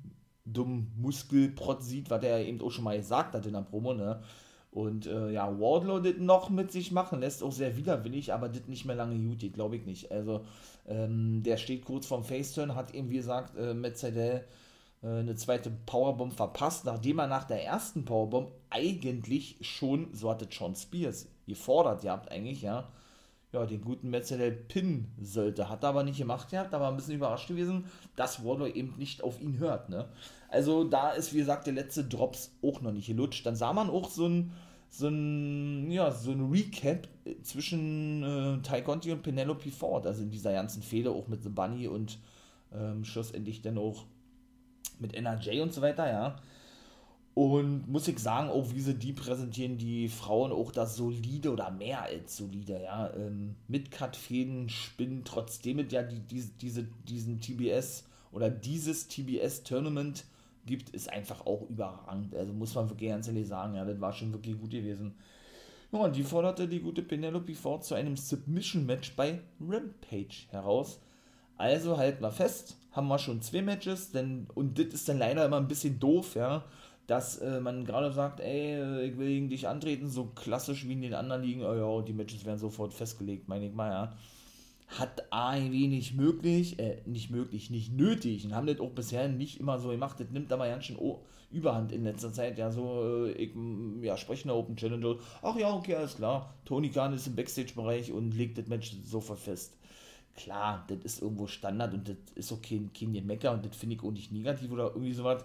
[0.44, 4.22] dummen Muskelprotz sieht, was er eben auch schon mal gesagt hat in der Promo, ne?
[4.74, 8.66] Und äh, ja, Wardlow das noch mit sich machen lässt, auch sehr widerwillig, aber das
[8.66, 10.10] nicht mehr lange gut glaube ich nicht.
[10.10, 10.44] Also,
[10.88, 14.44] ähm, der steht kurz vorm Faceturn, hat eben, wie gesagt, äh, mit Zedel
[15.04, 20.48] äh, eine zweite Powerbomb verpasst, nachdem er nach der ersten Powerbomb eigentlich schon, so hatte
[20.50, 22.88] John Spears gefordert gehabt, eigentlich, ja,
[23.54, 25.68] ja, den guten Metzeler Pin sollte.
[25.68, 27.84] Hat er aber nicht gemacht gehabt, aber ein bisschen überrascht gewesen,
[28.16, 29.88] dass Wardlow eben nicht auf ihn hört.
[29.88, 30.08] Ne?
[30.54, 33.44] Also da ist, wie gesagt, der letzte Drops auch noch nicht gelutscht.
[33.44, 34.52] Dann sah man auch so ein,
[34.88, 37.08] so ein, ja, so ein Recap
[37.42, 41.48] zwischen äh, Ty Conti und Penelope Ford, also in dieser ganzen Fehde auch mit The
[41.48, 42.18] Bunny und
[42.72, 44.04] ähm, schlussendlich dann auch
[45.00, 46.36] mit NRJ und so weiter, ja.
[47.34, 51.72] Und muss ich sagen, auch wie sie die präsentieren, die Frauen auch das solide oder
[51.72, 53.12] mehr als solide, ja.
[53.14, 60.24] Ähm, Midcut-Fäden spinnen, trotzdem es ja die, die, diese, diesen TBS oder dieses TBS-Tournament
[60.66, 62.34] gibt, ist einfach auch überragend.
[62.34, 65.14] Also muss man wirklich ganz ehrlich sagen, ja, das war schon wirklich gut gewesen.
[65.92, 71.00] Ja, und die forderte die gute Penelope Ford zu einem Submission-Match bei Rampage heraus.
[71.56, 75.44] Also halten wir fest, haben wir schon zwei Matches, denn, und das ist dann leider
[75.44, 76.64] immer ein bisschen doof, ja
[77.06, 80.92] dass äh, man gerade sagt, ey, äh, ich will gegen dich antreten, so klassisch wie
[80.92, 84.16] in den anderen Ligen, oh ja, die Matches werden sofort festgelegt, meine ich mal, ja.
[84.98, 89.60] Hat AEW nicht möglich, äh, nicht möglich, nicht nötig und haben das auch bisher nicht
[89.60, 90.20] immer so gemacht.
[90.20, 90.98] Das nimmt aber ganz schön
[91.50, 92.58] Überhand in letzter Zeit.
[92.58, 93.52] Ja, so, äh, ich,
[94.02, 95.16] ja, sprechen der Open Challenger.
[95.42, 96.54] Ach ja, okay, alles klar.
[96.64, 99.76] Tony Khan ist im Backstage-Bereich und legt das Match sofort fest.
[100.36, 104.02] Klar, das ist irgendwo Standard und das ist okay, kein Mecker und das finde ich
[104.02, 105.44] auch nicht negativ oder irgendwie sowas.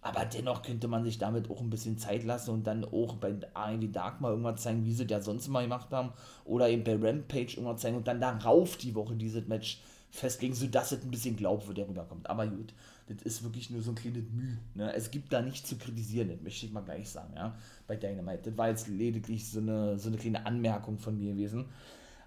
[0.00, 3.34] Aber dennoch könnte man sich damit auch ein bisschen Zeit lassen und dann auch bei
[3.54, 6.12] AEW Dark mal irgendwas zeigen, wie sie das sonst mal gemacht haben.
[6.44, 9.80] Oder eben bei Rampage irgendwas zeigen und dann darauf die Woche dieses Match
[10.10, 12.30] festlegen, sodass es ein bisschen glaubwürdig rüberkommt.
[12.30, 12.72] Aber gut,
[13.08, 14.58] das ist wirklich nur so ein kleines Mühe.
[14.74, 14.92] Ne?
[14.94, 17.54] Es gibt da nichts zu kritisieren, das möchte ich mal gleich sagen, ja,
[17.86, 18.50] bei Dynamite.
[18.50, 21.66] Das war jetzt lediglich so eine, so eine kleine Anmerkung von mir gewesen.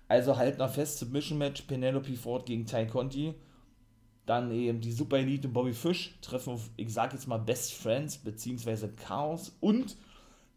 [0.07, 3.33] Also halt noch fest, Submission Match, Penelope Ford gegen Ty Conti
[4.31, 8.17] dann eben die Super Elite Bobby Fish treffen auf, ich sag jetzt mal, Best Friends
[8.17, 9.95] beziehungsweise Chaos und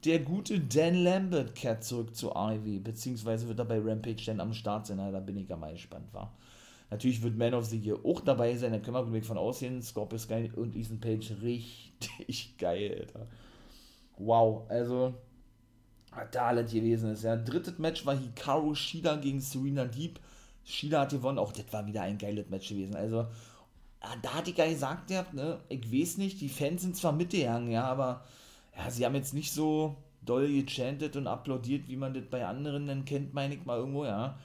[0.04, 4.52] der gute Dan Lambert kehrt zurück zu AEW, beziehungsweise wird er bei Rampage dann am
[4.52, 6.32] Start sein, da bin ich ja mal gespannt, war.
[6.90, 9.82] Natürlich wird Man of the Year auch dabei sein, da können wir von aussehen.
[9.82, 13.26] Scorpio Sky und Ethan Page richtig geil, Alter.
[14.18, 15.14] Wow, also,
[16.14, 17.24] was da alles gewesen ist.
[17.24, 20.20] Ja, drittes Match war Hikaru Shida gegen Serena Deep.
[20.64, 22.94] Shida hat gewonnen, auch das war wieder ein geiles Match gewesen.
[22.94, 23.26] Also,
[24.22, 27.70] da hat die gar gesagt, ja, ne, ich weiß nicht, die Fans sind zwar mitgegangen,
[27.70, 28.24] ja, aber
[28.76, 32.86] ja, sie haben jetzt nicht so doll gechantet und applaudiert, wie man das bei anderen
[32.86, 34.38] dann kennt, meine ich mal irgendwo, ja.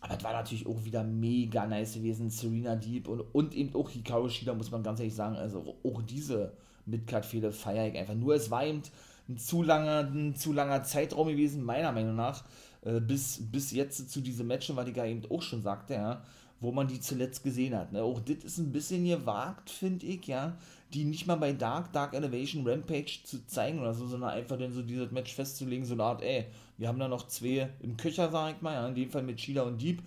[0.00, 3.90] Aber es war natürlich auch wieder mega nice gewesen, Serena Deep und, und eben auch
[3.90, 6.52] Hikaru Shida, muss man ganz ehrlich sagen, also auch diese
[6.86, 8.14] Midcard-Fehler feiere ich einfach.
[8.14, 8.82] Nur es war eben
[9.28, 12.44] ein zu langer, ein zu langer Zeitraum gewesen, meiner Meinung nach,
[12.82, 16.22] äh, bis, bis jetzt zu diesem Match, weil ich ja eben auch schon sagte, ja,
[16.60, 17.92] wo man die zuletzt gesehen hat.
[17.92, 18.02] Ne?
[18.02, 20.56] Auch das ist ein bisschen gewagt, finde ich, ja,
[20.92, 24.72] die nicht mal bei Dark, Dark Elevation Rampage zu zeigen oder so, sondern einfach dann
[24.72, 26.46] so dieses Match festzulegen, so eine Art, ey,
[26.76, 29.40] wir haben da noch zwei im Köcher, sag ich mal, ja, in dem Fall mit
[29.40, 30.02] Sheila und Deep.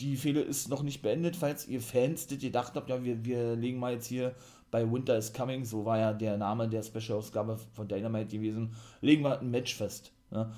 [0.00, 3.56] Die Fehde ist noch nicht beendet, falls ihr Fans das gedacht habt, ja, wir, wir
[3.56, 4.34] legen mal jetzt hier
[4.70, 9.22] bei Winter is Coming, so war ja der Name der Special-Ausgabe von Dynamite gewesen, legen
[9.22, 10.12] wir ein Match fest.
[10.30, 10.50] Ne?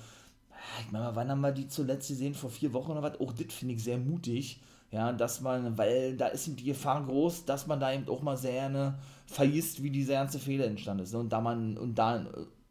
[0.85, 2.33] Ich meine, wann haben wir die zuletzt gesehen?
[2.33, 3.19] Vor vier Wochen oder was?
[3.19, 4.61] Auch das finde ich sehr mutig
[4.95, 8.37] ja, dass man, weil da ist die Gefahr groß, dass man da eben auch mal
[8.37, 11.11] sehr gerne vergisst, wie diese ganze Fehler entstanden ist.
[11.11, 11.19] Ne?
[11.19, 12.21] Und da man, und da,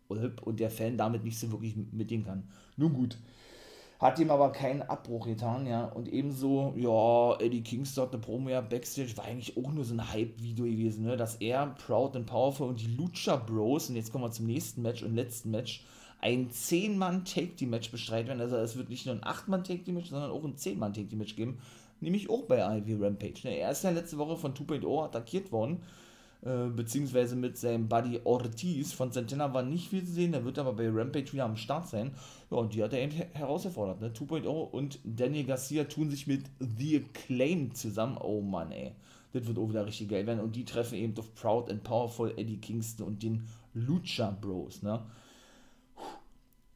[0.08, 2.48] äh, und der Fan damit nicht so wirklich mitgehen kann.
[2.78, 3.18] Nun gut.
[4.00, 5.84] Hat ihm aber keinen Abbruch getan, ja.
[5.84, 10.10] Und ebenso, ja, Eddie Kingston, eine Promo ja Backstage, war eigentlich auch nur so ein
[10.10, 11.18] Hype-Video gewesen, ne?
[11.18, 14.80] Dass er, Proud and Powerful und die Lucha Bros, und jetzt kommen wir zum nächsten
[14.80, 15.84] Match und letzten Match,
[16.22, 18.40] ein 10-Mann-Take-Team-Match bestreiten werden.
[18.40, 21.58] Also es wird nicht nur ein 8-Mann-Take-Team-Match, sondern auch ein 10-Mann-Take-Team-Match geben
[22.04, 23.40] nämlich auch bei Ivy Rampage.
[23.44, 23.58] Ne?
[23.58, 25.80] Er ist ja letzte Woche von 2.0 attackiert worden.
[26.44, 28.92] äh, beziehungsweise mit seinem Buddy Ortiz.
[28.92, 31.88] Von Santana war nicht viel zu sehen, der wird aber bei Rampage wieder am Start
[31.88, 32.12] sein.
[32.50, 34.00] Ja, und die hat er eben herausgefordert.
[34.00, 34.08] Ne?
[34.10, 38.18] 2.0 und Daniel Garcia tun sich mit The Acclaim zusammen.
[38.18, 38.92] Oh Mann, ey.
[39.32, 40.40] Das wird auch wieder richtig geil werden.
[40.40, 44.82] Und die treffen eben auf Proud and Powerful Eddie Kingston und den Lucha Bros.
[44.82, 45.00] Ne?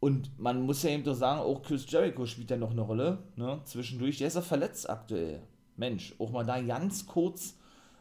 [0.01, 3.18] Und man muss ja eben doch sagen, auch Chris Jericho spielt ja noch eine Rolle.
[3.36, 3.61] Ne?
[3.64, 4.18] Zwischendurch.
[4.18, 5.42] Der ist ja verletzt aktuell.
[5.76, 7.59] Mensch, auch mal da ganz kurz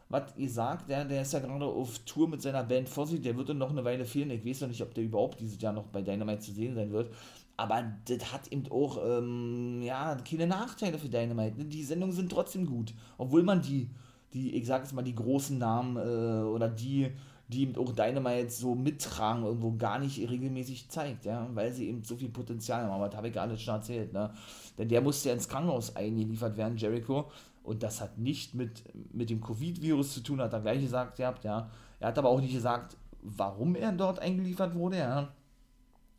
[0.08, 3.36] was ihr sagt, der, der ist ja gerade auf Tour mit seiner Band Fossil, der
[3.36, 4.30] wird dann noch eine Weile fehlen.
[4.30, 6.92] Ich weiß noch nicht, ob der überhaupt dieses Jahr noch bei Dynamite zu sehen sein
[6.92, 7.12] wird.
[7.56, 11.58] Aber das hat eben auch, ähm, ja, keine Nachteile für Dynamite.
[11.58, 11.64] Ne?
[11.66, 12.94] Die Sendungen sind trotzdem gut.
[13.18, 13.90] Obwohl man die,
[14.32, 17.10] die ich sag jetzt mal, die großen Namen äh, oder die,
[17.48, 22.04] die eben auch Dynamite so mittragen, irgendwo gar nicht regelmäßig zeigt, ja, weil sie eben
[22.04, 22.92] so viel Potenzial haben.
[22.92, 24.30] Aber das habe ich alles schon erzählt, ne?
[24.76, 27.30] Denn der musste ja ins Krankenhaus eingeliefert werden, Jericho.
[27.62, 28.82] Und das hat nicht mit,
[29.12, 31.70] mit dem Covid-Virus zu tun, hat er gleich gesagt gehabt, ja.
[32.00, 35.28] Er hat aber auch nicht gesagt, warum er dort eingeliefert wurde, ja.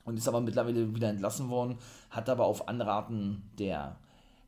[0.05, 1.77] Und ist aber mittlerweile wieder entlassen worden,
[2.09, 3.97] hat aber auf Anraten der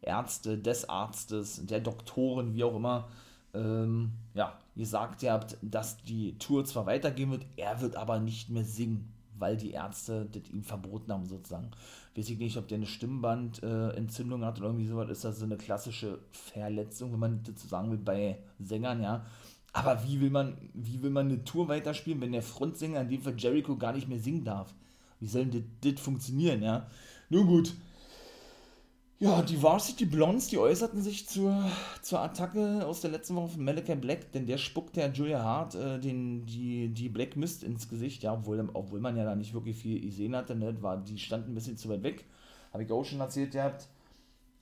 [0.01, 3.07] Ärzte, des Arztes, der Doktoren, wie auch immer,
[3.53, 8.49] ähm, ja, gesagt ihr habt, dass die Tour zwar weitergehen wird, er wird aber nicht
[8.49, 11.71] mehr singen, weil die Ärzte das ihm verboten haben, sozusagen.
[12.15, 15.45] Weiß ich nicht, ob der eine Stimmbandentzündung äh, hat oder irgendwie sowas, ist das so
[15.45, 19.25] eine klassische Verletzung, wenn man das so sagen will, bei Sängern, ja.
[19.73, 23.21] Aber wie will man, wie will man eine Tour weiterspielen, wenn der Frontsänger, in dem
[23.21, 24.73] Fall Jericho, gar nicht mehr singen darf?
[25.19, 26.87] Wie soll denn das funktionieren, ja?
[27.29, 27.73] Nun gut,
[29.21, 31.63] ja, die Varsity Blondes, die äußerten sich zur,
[32.01, 35.75] zur Attacke aus der letzten Woche von Malachi Black, denn der spuckt der Julia Hart
[35.75, 39.53] äh, den, die, die Black Mist ins Gesicht, ja, obwohl, obwohl man ja da nicht
[39.53, 42.25] wirklich viel gesehen hatte, ne, war, die standen ein bisschen zu weit weg,
[42.73, 43.87] habe ich auch schon erzählt gehabt.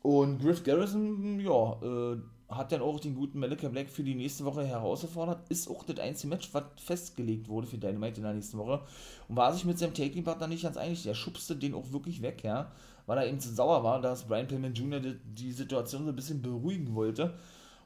[0.02, 2.18] Und Griff Garrison, ja, äh,
[2.50, 6.00] hat dann auch den guten Malachi Black für die nächste Woche herausgefordert, ist auch das
[6.00, 8.82] einzige Match, was festgelegt wurde für Dynamite in der nächsten Woche
[9.28, 12.44] und war sich mit seinem Taking-Partner nicht ganz einig, der schubste den auch wirklich weg,
[12.44, 12.72] ja,
[13.10, 15.00] weil er eben zu sauer war, dass Brian Pillman Jr.
[15.00, 17.34] Die, Situation so ein bisschen beruhigen wollte.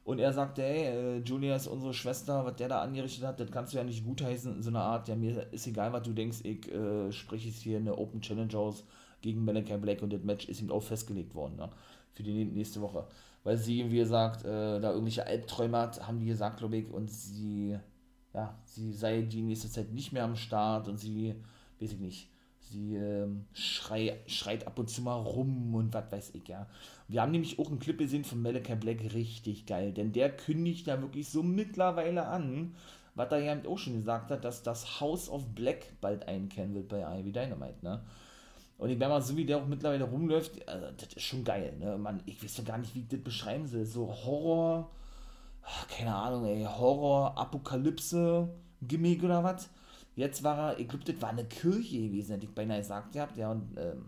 [0.03, 3.49] Und er sagte, hey, äh, Julia ist unsere Schwester, was der da angerichtet hat, das
[3.49, 6.39] kannst du ja nicht gutheißen so einer Art, ja, mir ist egal, was du denkst,
[6.43, 8.83] ich äh, spreche es hier in der Open Challenge aus
[9.21, 11.69] gegen Malachi Black und das Match ist ihm auch festgelegt worden, ne,
[12.11, 13.07] für die nächste Woche.
[13.45, 17.09] Weil sie, wie gesagt, äh, da irgendwelche Albträume hat, haben die gesagt, glaube ich, und
[17.09, 17.79] sie,
[18.33, 21.33] ja, sie sei die nächste Zeit nicht mehr am Start und sie,
[21.79, 22.32] weiß ich nicht,
[22.73, 26.67] Sie ähm, schrei, schreit ab und zu mal rum und was weiß ich, ja.
[27.07, 30.87] Wir haben nämlich auch einen Clip gesehen von Malachi Black, richtig geil, denn der kündigt
[30.87, 32.75] da wirklich so mittlerweile an,
[33.15, 36.89] was er ja auch schon gesagt hat, dass das House of Black bald einkehren wird
[36.89, 38.01] bei Ivy Dynamite, ne.
[38.79, 41.75] Und ich werde mal so, wie der auch mittlerweile rumläuft, also, das ist schon geil,
[41.79, 41.97] ne.
[41.97, 43.85] Man, ich weiß doch gar nicht, wie ich das beschreiben soll.
[43.85, 44.89] So Horror,
[45.95, 48.49] keine Ahnung, ey, Horror, Apokalypse,
[48.81, 49.69] Gimmick oder was
[50.15, 53.37] Jetzt war er, ich glaube, das war eine Kirche gewesen, hätte ich beinahe gesagt gehabt,
[53.37, 54.05] ja, und ähm,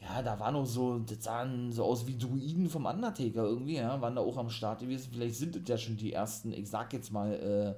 [0.00, 4.00] ja, da war noch so, das sahen so aus wie Druiden vom Undertaker irgendwie, ja,
[4.00, 5.10] waren da auch am Start gewesen.
[5.12, 7.76] Vielleicht sind das ja schon die ersten, ich sag jetzt mal,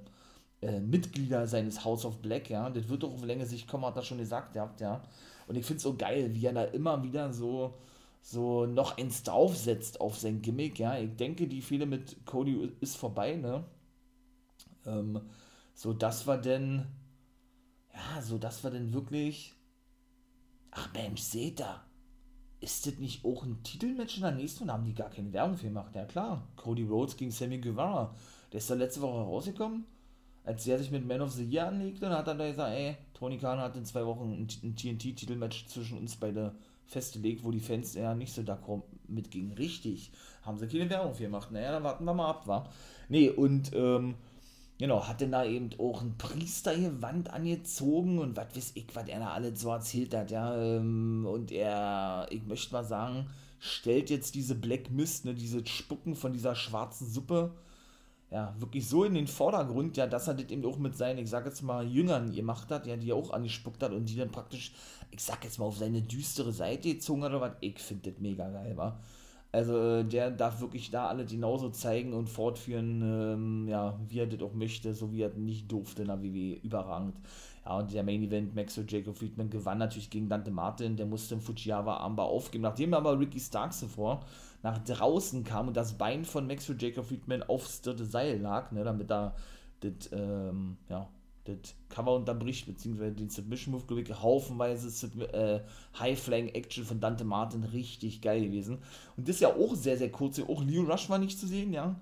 [0.62, 2.70] äh, äh, Mitglieder seines House of Black, ja.
[2.70, 5.03] Das wird doch auf Länge sich kommen, hat er schon gesagt gehabt, ja.
[5.47, 7.74] Und ich finde es so geil, wie er da immer wieder so,
[8.22, 10.99] so noch eins draufsetzt auf sein Gimmick, ja.
[10.99, 13.64] Ich denke, die Fehler mit Cody ist vorbei, ne.
[14.86, 15.20] Ähm,
[15.74, 16.86] so, das war denn
[17.95, 19.55] ja, so dass wir denn wirklich.
[20.70, 21.84] Ach Mensch, seht da.
[22.61, 24.66] Ist das nicht auch ein Titelmatch in der nächsten?
[24.66, 25.95] Da haben die gar keine Werbung für gemacht.
[25.95, 26.49] Ja klar.
[26.57, 28.14] Cody Rhodes gegen Sammy Guevara.
[28.51, 29.84] Der ist da letzte Woche rausgekommen,
[30.45, 32.07] als er sich mit Man of the Year anlegte.
[32.07, 35.66] Und hat dann da gesagt, ey, Tony Khan hat in zwei Wochen ein, ein TNT-Titelmatch
[35.66, 36.55] zwischen uns beide
[36.86, 39.53] festgelegt, wo die Fans eher nicht so d'accord mitgingen.
[39.53, 40.11] Richtig.
[40.42, 41.51] Haben sie keine Werbung für gemacht.
[41.51, 42.68] Naja, dann warten wir mal ab, wa?
[43.09, 44.14] Nee, und, ähm,
[44.85, 49.18] Genau, hat denn da eben auch ein Priestergewand angezogen und was weiß ich, was er
[49.18, 50.55] da alles so erzählt hat, ja.
[50.62, 56.14] Ähm, und er, ich möchte mal sagen, stellt jetzt diese Black Mist, ne, diese Spucken
[56.14, 57.55] von dieser schwarzen Suppe,
[58.30, 61.30] ja, wirklich so in den Vordergrund, ja, dass er das eben auch mit seinen, ich
[61.30, 64.32] sag jetzt mal, Jüngern gemacht hat, ja, die er auch angespuckt hat und die dann
[64.32, 64.74] praktisch,
[65.11, 67.53] ich sag jetzt mal, auf seine düstere Seite gezogen hat oder was.
[67.61, 69.01] Ich finde das mega geil, war.
[69.55, 74.26] Also äh, der darf wirklich da alle genauso zeigen und fortführen, ähm, ja, wie er
[74.26, 77.14] das auch möchte, so wie er nicht durfte in der WWE, überragend.
[77.64, 81.07] Ja, und der Main Event, Max und Jacob Friedman gewann natürlich gegen Dante Martin, der
[81.07, 84.24] musste im Fujiwara Armbar aufgeben, nachdem aber Ricky Starks zuvor
[84.64, 88.72] nach draußen kam und das Bein von Max und Jacob Friedman aufs dritte Seil lag,
[88.72, 89.36] ne, damit da
[89.78, 91.09] das, ähm, ja,
[91.45, 95.61] das Cover unterbricht, beziehungsweise den Submission Move, ich, haufenweise äh,
[95.99, 98.78] High-Flying-Action von Dante Martin, richtig geil gewesen.
[99.16, 101.72] Und das ist ja auch sehr, sehr kurz, auch Leo Rush war nicht zu sehen,
[101.72, 101.95] ja.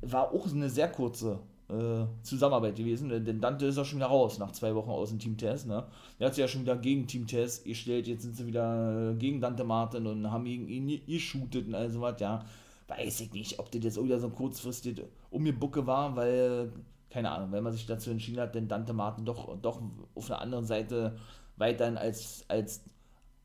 [0.00, 4.38] War auch eine sehr kurze äh, Zusammenarbeit gewesen, denn Dante ist ja schon wieder raus,
[4.38, 5.86] nach zwei Wochen aus dem Team Test, ne?
[6.18, 9.14] Er hat sich ja schon wieder gegen Team Test gestellt, jetzt sind sie wieder äh,
[9.14, 12.44] gegen Dante Martin und haben gegen ihn geshootet und all sowas, ja.
[12.86, 15.00] Weiß ich nicht, ob das jetzt auch wieder so kurzfristig
[15.30, 16.70] um mir Bucke war, weil,
[17.14, 19.80] keine Ahnung, wenn man sich dazu entschieden hat, denn Dante Martin doch, doch
[20.16, 21.16] auf einer anderen Seite
[21.56, 22.84] weiterhin als, als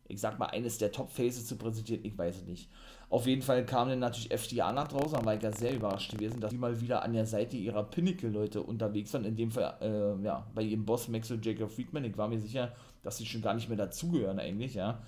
[0.07, 2.67] ich sag mal, eines der Top-Faces zu präsentieren, ich weiß es nicht.
[3.11, 6.39] Auf jeden Fall kam dann natürlich FDA nach draußen, war ich ja sehr überrascht gewesen,
[6.41, 9.26] dass die mal wieder an der Seite ihrer Pinnacle-Leute unterwegs waren.
[9.26, 12.05] In dem Fall, äh, ja, bei ihrem Boss Maxwell Jacob Friedman.
[12.05, 12.72] Ich war mir sicher,
[13.03, 14.99] dass sie schon gar nicht mehr dazugehören eigentlich, ja.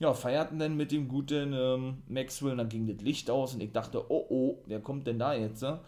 [0.00, 3.70] Ja, feierten dann mit dem guten ähm, Maxwell dann ging das Licht aus und ich
[3.70, 5.62] dachte, oh oh, wer kommt denn da jetzt?
[5.62, 5.80] Ja?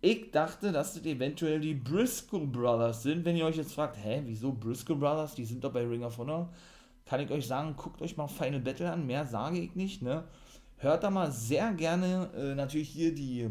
[0.00, 3.24] Ich dachte, dass das eventuell die Briscoe Brothers sind.
[3.24, 5.34] Wenn ihr euch jetzt fragt, hä, wieso Briscoe Brothers?
[5.34, 6.50] Die sind doch bei Ring of Honor.
[7.04, 9.06] Kann ich euch sagen, guckt euch mal Final Battle an.
[9.06, 10.24] Mehr sage ich nicht, ne?
[10.76, 13.50] Hört da mal sehr gerne äh, natürlich hier die,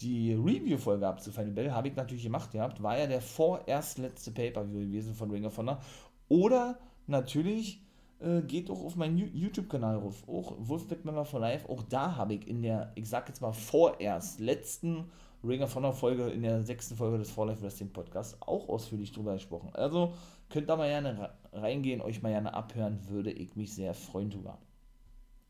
[0.00, 1.72] die Review-Folge ab zu Final Battle.
[1.72, 2.82] Habe ich natürlich gemacht gehabt.
[2.82, 5.80] War ja der vorerst letzte Pay-Per-View gewesen von Ring of Honor.
[6.28, 7.80] Oder natürlich
[8.18, 10.24] äh, geht auch auf meinen YouTube-Kanal ruf.
[10.26, 11.68] Auch Wolfpack Member for Life.
[11.68, 15.04] Auch da habe ich in der, ich sag jetzt mal vorerst letzten
[15.44, 19.12] Ring of Honor Folge, in der sechsten Folge des For Life Wrestling Podcasts auch ausführlich
[19.12, 19.70] drüber gesprochen.
[19.74, 20.12] Also
[20.48, 24.58] könnt da mal gerne reingehen, euch mal gerne abhören, würde ich mich sehr freuen drüber.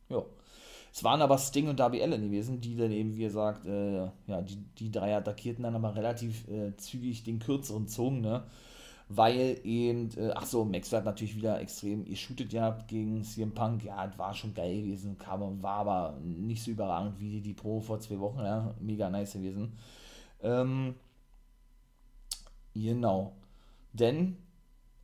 [0.09, 0.22] Ja.
[0.93, 4.41] Es waren aber Sting und Darby Allen gewesen, die dann eben, wie gesagt, äh, ja,
[4.43, 8.45] die, die drei attackierten dann aber relativ äh, zügig den kürzeren zogen, ne?
[9.09, 13.85] Weil eben, äh, ach so, Max hat natürlich wieder extrem geshootet ja gegen CM Punk.
[13.85, 18.01] Ja, war schon geil gewesen, kam, war aber nicht so überragend wie die Pro vor
[18.01, 19.79] zwei Wochen, ja, mega nice gewesen.
[20.43, 20.97] Ähm,
[22.75, 23.33] genau.
[23.93, 24.39] Denn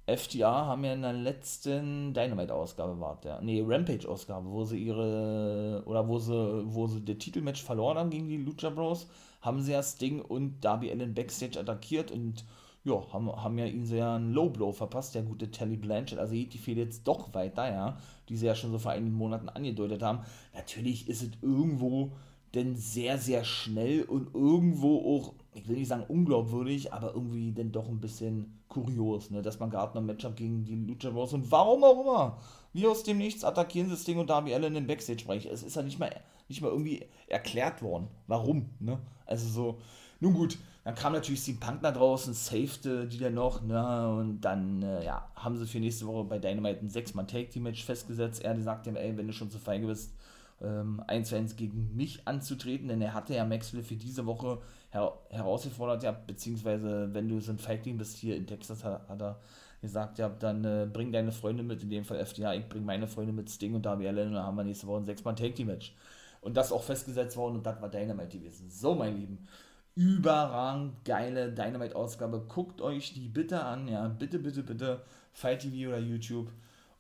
[0.07, 3.41] FTA haben ja in der letzten Dynamite-Ausgabe war ja.
[3.41, 8.29] Nee, Rampage-Ausgabe, wo sie ihre, oder wo sie, wo sie das Titelmatch verloren haben gegen
[8.29, 9.07] die Lucha Bros,
[9.43, 12.45] haben sie ja Sting und Darby Allen Backstage attackiert und
[12.85, 16.19] ja, haben, haben ja ihnen so ja einen Low Blow verpasst, der gute Telly Blanchett.
[16.19, 17.97] Also geht die Fehde jetzt doch weiter, ja,
[18.29, 20.21] die sie ja schon so vor einigen Monaten angedeutet haben.
[20.55, 22.13] Natürlich ist es irgendwo
[22.55, 27.73] denn sehr, sehr schnell und irgendwo auch, ich will nicht sagen unglaubwürdig, aber irgendwie dann
[27.73, 31.33] doch ein bisschen kurios, ne, dass man gerade noch ein Matchup gegen die Lucha Bros
[31.33, 32.39] und warum auch immer,
[32.73, 35.47] wie aus dem Nichts attackieren sie das Ding und Darby Allen im Backstage-Bereich.
[35.47, 36.11] Es ist ja nicht mal,
[36.49, 39.79] nicht mal irgendwie erklärt worden, warum, ne, also so,
[40.21, 44.41] nun gut, dann kam natürlich die Punk da draußen, safete die dann noch, ne, und
[44.41, 48.43] dann, äh, ja, haben sie für nächste Woche bei Dynamite ein 6-Mann-Take-Team-Match festgesetzt.
[48.43, 50.13] Er sagt ihm, ey, wenn du schon zu feige bist,
[50.61, 54.59] ähm, 1 zu 1 gegen mich anzutreten, denn er hatte ja Maxwell für diese Woche
[54.91, 59.23] her herausgefordert, ja, beziehungsweise wenn du so ein Feigling bist hier in Texas, hat, hat
[59.23, 59.39] er
[59.81, 63.07] gesagt, ja, dann äh, bring deine Freunde mit, in dem Fall FDA, ich bring meine
[63.07, 65.95] Freunde mit Sting und Darby Allen und dann haben wir nächste Woche ein 6-Mann-Take-Team-Match.
[66.41, 68.69] Und das auch festgesetzt worden und das war Dynamite gewesen.
[68.69, 69.47] So, mein Lieben,
[69.95, 72.47] überragend geile Dynamite-Ausgabe.
[72.49, 76.51] Guckt euch die bitte an, ja, bitte, bitte, bitte, Fight TV oder YouTube.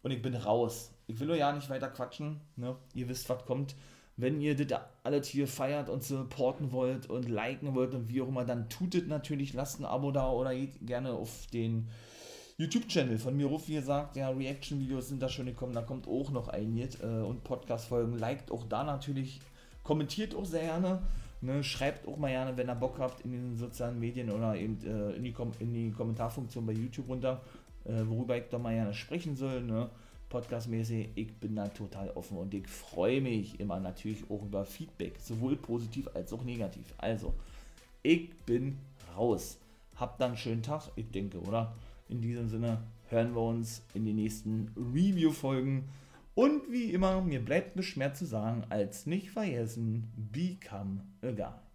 [0.02, 0.90] Und ich bin raus.
[1.06, 2.76] Ich will nur ja nicht weiter quatschen, ne?
[2.94, 3.74] Ihr wisst, was kommt.
[4.16, 8.28] Wenn ihr das alles hier feiert und supporten wollt und liken wollt und wie auch
[8.28, 11.88] immer, dann tut es natürlich, lasst ein Abo da oder geht gerne auf den
[12.58, 16.30] YouTube-Channel von mir ruf, wie gesagt, ja, Reaction-Videos sind da schon gekommen, da kommt auch
[16.30, 18.18] noch einiges äh, und Podcast-Folgen.
[18.18, 19.40] Liked auch da natürlich,
[19.82, 21.02] kommentiert auch sehr gerne.
[21.44, 24.78] Ne, schreibt auch mal gerne, wenn ihr Bock habt, in den sozialen Medien oder eben
[24.86, 27.40] äh, in, die in die Kommentarfunktion bei YouTube runter,
[27.84, 29.60] äh, worüber ich da mal gerne sprechen soll.
[29.60, 29.90] Ne?
[30.28, 35.18] Podcastmäßig, ich bin da total offen und ich freue mich immer natürlich auch über Feedback,
[35.18, 36.94] sowohl positiv als auch negativ.
[36.96, 37.34] Also,
[38.04, 38.78] ich bin
[39.16, 39.58] raus.
[39.96, 41.74] Habt dann einen schönen Tag, ich denke, oder?
[42.08, 42.78] In diesem Sinne
[43.08, 45.88] hören wir uns in den nächsten Review-Folgen.
[46.34, 51.71] Und wie immer, mir bleibt nichts mehr zu sagen, als nicht vergessen, become a guy.